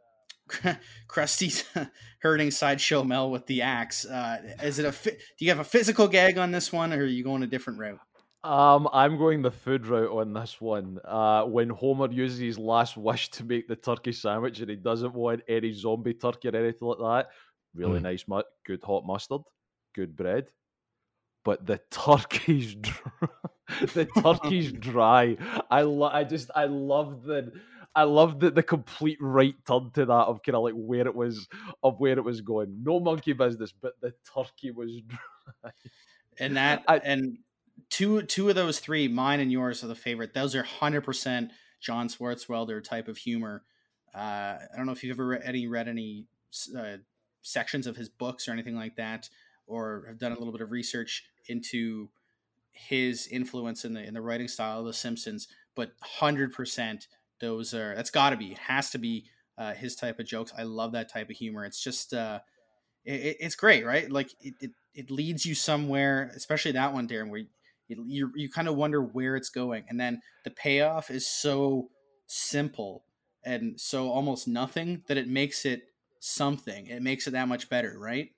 [1.07, 1.63] Krusty's
[2.19, 4.05] hurting sideshow Mel with the axe.
[4.05, 4.91] Uh, is it a?
[4.91, 7.47] Fi- do you have a physical gag on this one, or are you going a
[7.47, 7.99] different route?
[8.43, 10.99] Um, I'm going the food route on this one.
[11.03, 15.13] Uh, when Homer uses his last wish to make the turkey sandwich and he doesn't
[15.13, 17.31] want any zombie turkey or anything like that,
[17.75, 18.03] really mm.
[18.03, 19.41] nice, mu- good hot mustard,
[19.93, 20.47] good bread.
[21.43, 23.27] But the turkey's dry.
[23.93, 25.35] the turkey's dry.
[25.69, 27.51] I lo- I just I love the
[27.95, 31.15] I love the, the complete right turn to that of kind of like where it
[31.15, 31.47] was
[31.83, 32.83] of where it was going.
[32.83, 35.71] No monkey business, but the turkey was dry.
[36.39, 37.37] And that I, and
[37.99, 40.33] two two of those three, mine and yours, are the favorite.
[40.33, 43.63] Those are hundred percent John Swartzwelder type of humor.
[44.15, 46.25] Uh, I don't know if you've ever read any read any
[46.77, 46.97] uh,
[47.41, 49.29] sections of his books or anything like that,
[49.67, 52.09] or have done a little bit of research into
[52.71, 55.49] his influence in the in the writing style of The Simpsons.
[55.75, 57.07] But hundred percent,
[57.41, 59.25] those are that's got to be it has to be
[59.57, 60.53] uh, his type of jokes.
[60.57, 61.65] I love that type of humor.
[61.65, 62.39] It's just uh,
[63.03, 64.09] it, it's great, right?
[64.09, 67.43] Like it, it, it leads you somewhere, especially that one, Daryn, where
[67.89, 71.89] you you, you kind of wonder where it's going, and then the payoff is so
[72.27, 73.03] simple
[73.43, 75.81] and so almost nothing that it makes it
[76.19, 76.87] something.
[76.87, 78.29] It makes it that much better, right?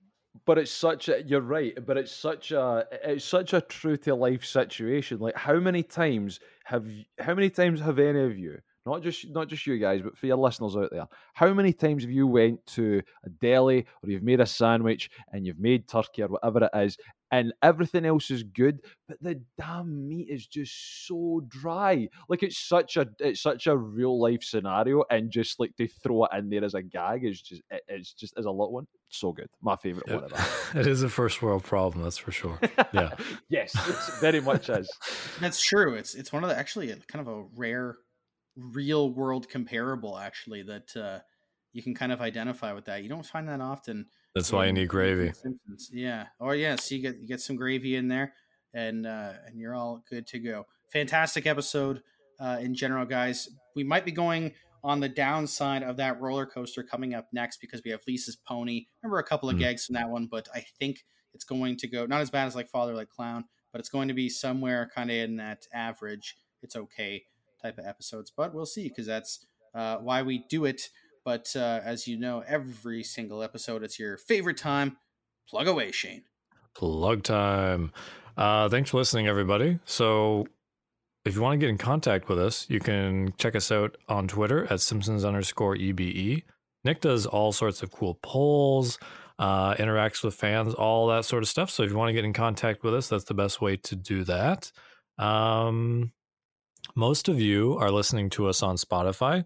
[0.46, 4.16] But it's such a you're right, but it's such a it's such a true to
[4.16, 5.20] life situation.
[5.20, 6.88] Like how many times have
[7.20, 10.26] how many times have any of you not just not just you guys, but for
[10.26, 14.24] your listeners out there, how many times have you went to a deli or you've
[14.24, 16.98] made a sandwich and you've made turkey or whatever it is,
[17.32, 22.08] and everything else is good, but the damn meat is just so dry.
[22.28, 26.26] Like it's such a it's such a real life scenario, and just like to throw
[26.26, 28.88] it in there as a gag is just it's just as a little one.
[29.10, 30.32] So good, my favorite one of
[30.74, 30.76] that.
[30.76, 32.60] it is a first world problem, that's for sure.
[32.94, 33.12] Yeah.
[33.50, 34.92] yes, it very much is.
[35.40, 35.96] That's true.
[35.96, 37.98] It's it's one of the actually kind of a rare
[38.56, 41.20] real world comparable actually that uh,
[41.74, 43.04] you can kind of identify with that.
[43.04, 44.08] You don't find that often.
[44.36, 45.34] That's why you need gravy.
[45.34, 45.90] Simpsons.
[45.92, 46.28] Yeah.
[46.40, 48.34] Or oh, yeah, so you get you get some gravy in there,
[48.74, 50.66] and uh, and you're all good to go.
[50.92, 52.02] Fantastic episode
[52.40, 53.50] uh, in general, guys.
[53.76, 57.82] We might be going on the downside of that roller coaster coming up next because
[57.86, 58.86] we have Lisa's pony.
[59.02, 59.60] Remember a couple of mm.
[59.60, 62.56] gags from that one, but I think it's going to go not as bad as
[62.56, 66.36] like Father Like Clown, but it's going to be somewhere kind of in that average.
[66.64, 67.24] It's okay
[67.62, 68.32] type of episodes.
[68.36, 70.90] But we'll see because that's uh, why we do it.
[71.24, 74.98] But uh, as you know, every single episode, it's your favorite time.
[75.48, 76.24] Plug away, Shane.
[76.74, 77.92] Plug time.
[78.38, 79.80] Uh, thanks for listening, everybody.
[79.86, 80.48] So,
[81.26, 84.28] if you want to get in contact with us, you can check us out on
[84.28, 86.44] Twitter at Simpsons underscore EBE.
[86.84, 88.98] Nick does all sorts of cool polls,
[89.38, 91.70] uh, interacts with fans, all that sort of stuff.
[91.70, 93.96] So, if you want to get in contact with us, that's the best way to
[93.96, 94.72] do that.
[95.20, 96.14] Um,
[96.96, 99.44] most of you are listening to us on Spotify.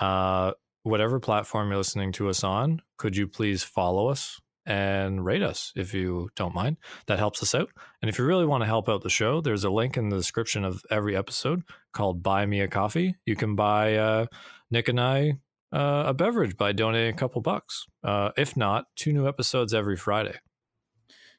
[0.00, 5.42] Uh, whatever platform you're listening to us on, could you please follow us and rate
[5.42, 6.76] us if you don't mind?
[7.06, 7.70] That helps us out.
[8.00, 10.16] And if you really want to help out the show, there's a link in the
[10.16, 11.62] description of every episode
[11.92, 13.16] called Buy Me a Coffee.
[13.26, 14.26] You can buy uh,
[14.70, 15.38] Nick and I
[15.72, 17.86] uh, a beverage by donating a couple bucks.
[18.02, 20.36] Uh, if not, two new episodes every Friday.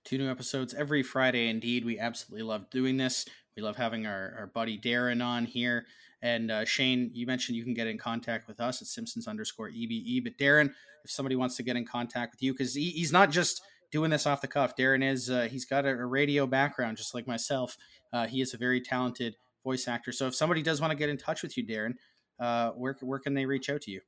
[0.04, 1.50] Two new episodes every Friday.
[1.50, 3.26] Indeed, we absolutely love doing this.
[3.56, 5.86] We love having our, our buddy Daryn on here.
[6.22, 9.70] And uh, Shane, you mentioned you can get in contact with us at Simpsons underscore
[9.70, 10.24] EBE.
[10.24, 10.72] But Daryn,
[11.04, 14.10] if somebody wants to get in contact with you, because he, he's not just doing
[14.10, 14.76] this off the cuff.
[14.76, 17.78] Daryn is, uh, he's got a, a, radio background, just like myself.
[18.12, 20.12] Uh, he is a very talented voice actor.
[20.12, 21.94] So if somebody does want to get in touch with you, Daryn,
[22.40, 24.02] uh, where, where can they reach out to you?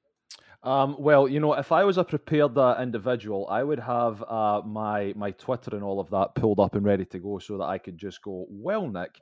[0.64, 4.62] Um, well, you know, if I was a prepared uh, individual, I would have uh,
[4.66, 7.66] my my Twitter and all of that pulled up and ready to go, so that
[7.66, 9.20] I could just go, "Well, Nick,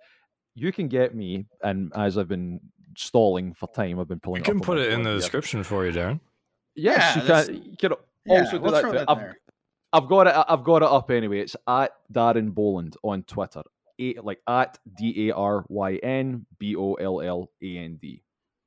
[0.55, 2.59] you can get me." And as I've been
[2.97, 4.39] stalling for time, I've been pulling.
[4.39, 5.19] You can put it in the here.
[5.19, 6.19] description for you, Daryn.
[6.73, 7.55] Yes, yeah, you can.
[7.71, 8.93] You can also yeah, do that.
[8.93, 9.33] that I've,
[9.93, 10.45] I've, got it.
[10.47, 11.39] I've got it up anyway.
[11.41, 13.61] It's at Daryn Bolland on Twitter.
[13.99, 18.23] A, like at D A R Y N B O L L A N D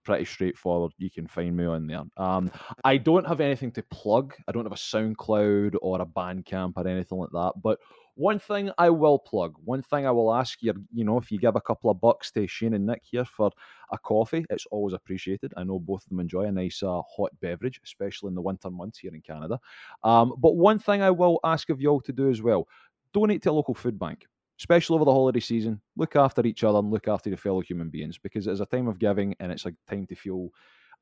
[0.09, 0.93] pretty straightforward.
[0.97, 2.03] You can find me on there.
[2.17, 2.51] Um,
[2.83, 4.35] I don't have anything to plug.
[4.49, 7.53] I don't have a SoundCloud or a Bandcamp or anything like that.
[7.63, 7.79] But
[8.15, 11.39] one thing I will plug, one thing I will ask you, you know, if you
[11.39, 13.51] give a couple of bucks to Shane and Nick here for
[13.93, 15.53] a coffee, it's always appreciated.
[15.59, 18.71] I know both of them enjoy a nice uh, hot beverage, especially in the winter
[18.71, 19.61] months here in Canada.
[20.05, 22.67] Um, but one thing I will ask of you all to do as well
[23.13, 24.27] donate to a local food bank
[24.59, 27.91] especially over the holiday season, look after each other and look after your fellow human
[27.91, 30.51] beings because it's a time of giving and it's a time to feel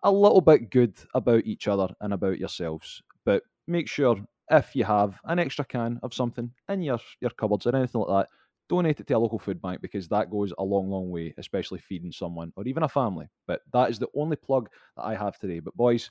[0.02, 3.02] a little bit good about each other and about yourselves.
[3.24, 4.18] But make sure
[4.50, 8.26] if you have an extra can of something in your, your cupboards or anything like
[8.26, 8.28] that,
[8.68, 11.78] donate it to a local food bank because that goes a long, long way, especially
[11.78, 13.26] feeding someone or even a family.
[13.46, 15.60] But that is the only plug that I have today.
[15.60, 16.10] But boys,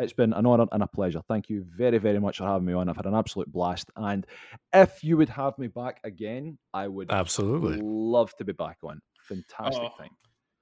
[0.00, 1.20] it's been an honor and a pleasure.
[1.28, 2.88] Thank you very, very much for having me on.
[2.88, 3.90] I've had an absolute blast.
[3.96, 4.26] And
[4.72, 9.00] if you would have me back again, I would absolutely love to be back on.
[9.28, 10.10] Fantastic oh, time.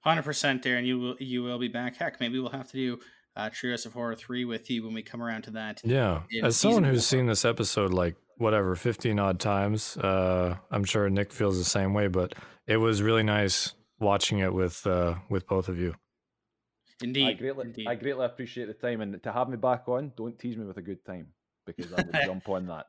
[0.00, 0.86] Hundred percent, Daryn.
[0.86, 1.96] You will you will be back.
[1.96, 2.98] Heck, maybe we'll have to do
[3.36, 5.80] uh, Treehouse of Horror three with you when we come around to that.
[5.84, 7.18] Yeah, as someone who's four.
[7.18, 11.94] seen this episode like whatever fifteen odd times, uh, I'm sure Nick feels the same
[11.94, 12.08] way.
[12.08, 12.34] But
[12.66, 15.94] it was really nice watching it with uh, with both of you.
[17.02, 17.26] Indeed.
[17.26, 17.86] I greatly, Indeed.
[17.86, 20.76] I greatly appreciate the time, and to have me back on, don't tease me with
[20.78, 21.28] a good time
[21.64, 22.86] because I would jump on that.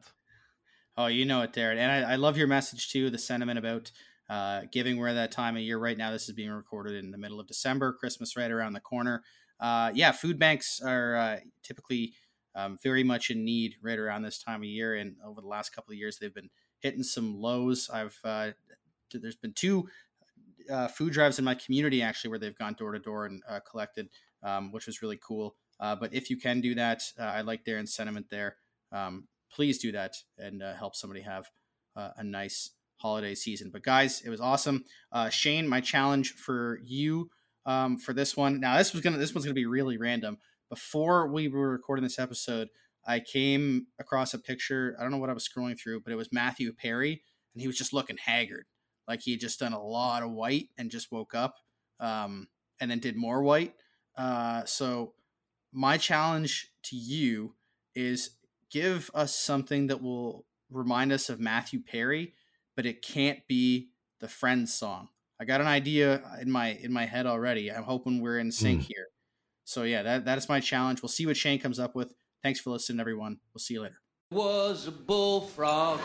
[0.97, 3.09] Oh, you know it, Daryn, and I, I love your message too.
[3.09, 3.91] The sentiment about
[4.29, 6.11] uh, giving we're that time of year right now.
[6.11, 9.23] This is being recorded in the middle of December, Christmas right around the corner.
[9.59, 12.13] Uh, yeah, food banks are uh, typically
[12.55, 15.73] um, very much in need right around this time of year, and over the last
[15.73, 16.49] couple of years, they've been
[16.79, 17.89] hitting some lows.
[17.93, 18.51] I've uh,
[19.13, 19.87] there's been two
[20.69, 23.59] uh, food drives in my community actually where they've gone door to door and uh,
[23.69, 24.09] collected,
[24.43, 25.55] um, which was really cool.
[25.79, 28.57] Uh, but if you can do that, uh, I like Daryn's sentiment there.
[28.91, 31.47] Um, please do that and uh, help somebody have
[31.95, 33.69] uh, a nice holiday season.
[33.71, 34.83] But guys, it was awesome.
[35.29, 37.29] Shane, my challenge for you
[37.65, 38.59] um, for this one.
[38.59, 40.37] Now this was gonna this one's gonna be really random.
[40.69, 42.69] Before we were recording this episode,
[43.07, 44.95] I came across a picture.
[44.99, 47.67] I don't know what I was scrolling through, but it was Matthew Perry, and he
[47.67, 48.65] was just looking haggard
[49.09, 51.55] like he had just done a lot of white and just woke up
[51.99, 52.47] um,
[52.79, 53.73] and then did more white.
[54.15, 55.13] Uh, so
[55.73, 57.55] my challenge to you
[57.95, 58.37] is
[58.71, 62.35] give us something that will remind us of Matthew Perry,
[62.75, 63.89] but it can't be
[64.19, 65.09] the Friends song.
[65.41, 67.71] I got an idea in my in my head already.
[67.71, 68.85] I'm hoping we're in sync mm.
[68.85, 69.07] here.
[69.63, 71.01] So yeah, that that is my challenge.
[71.01, 72.13] We'll see what Shane comes up with.
[72.43, 73.39] Thanks for listening, everyone.
[73.53, 74.01] We'll see you later
[74.31, 75.99] was a bullfrog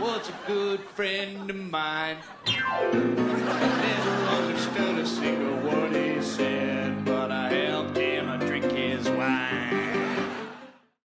[0.00, 2.16] was a good friend of mine.
[2.46, 2.90] I
[3.82, 6.79] never understood a single word he said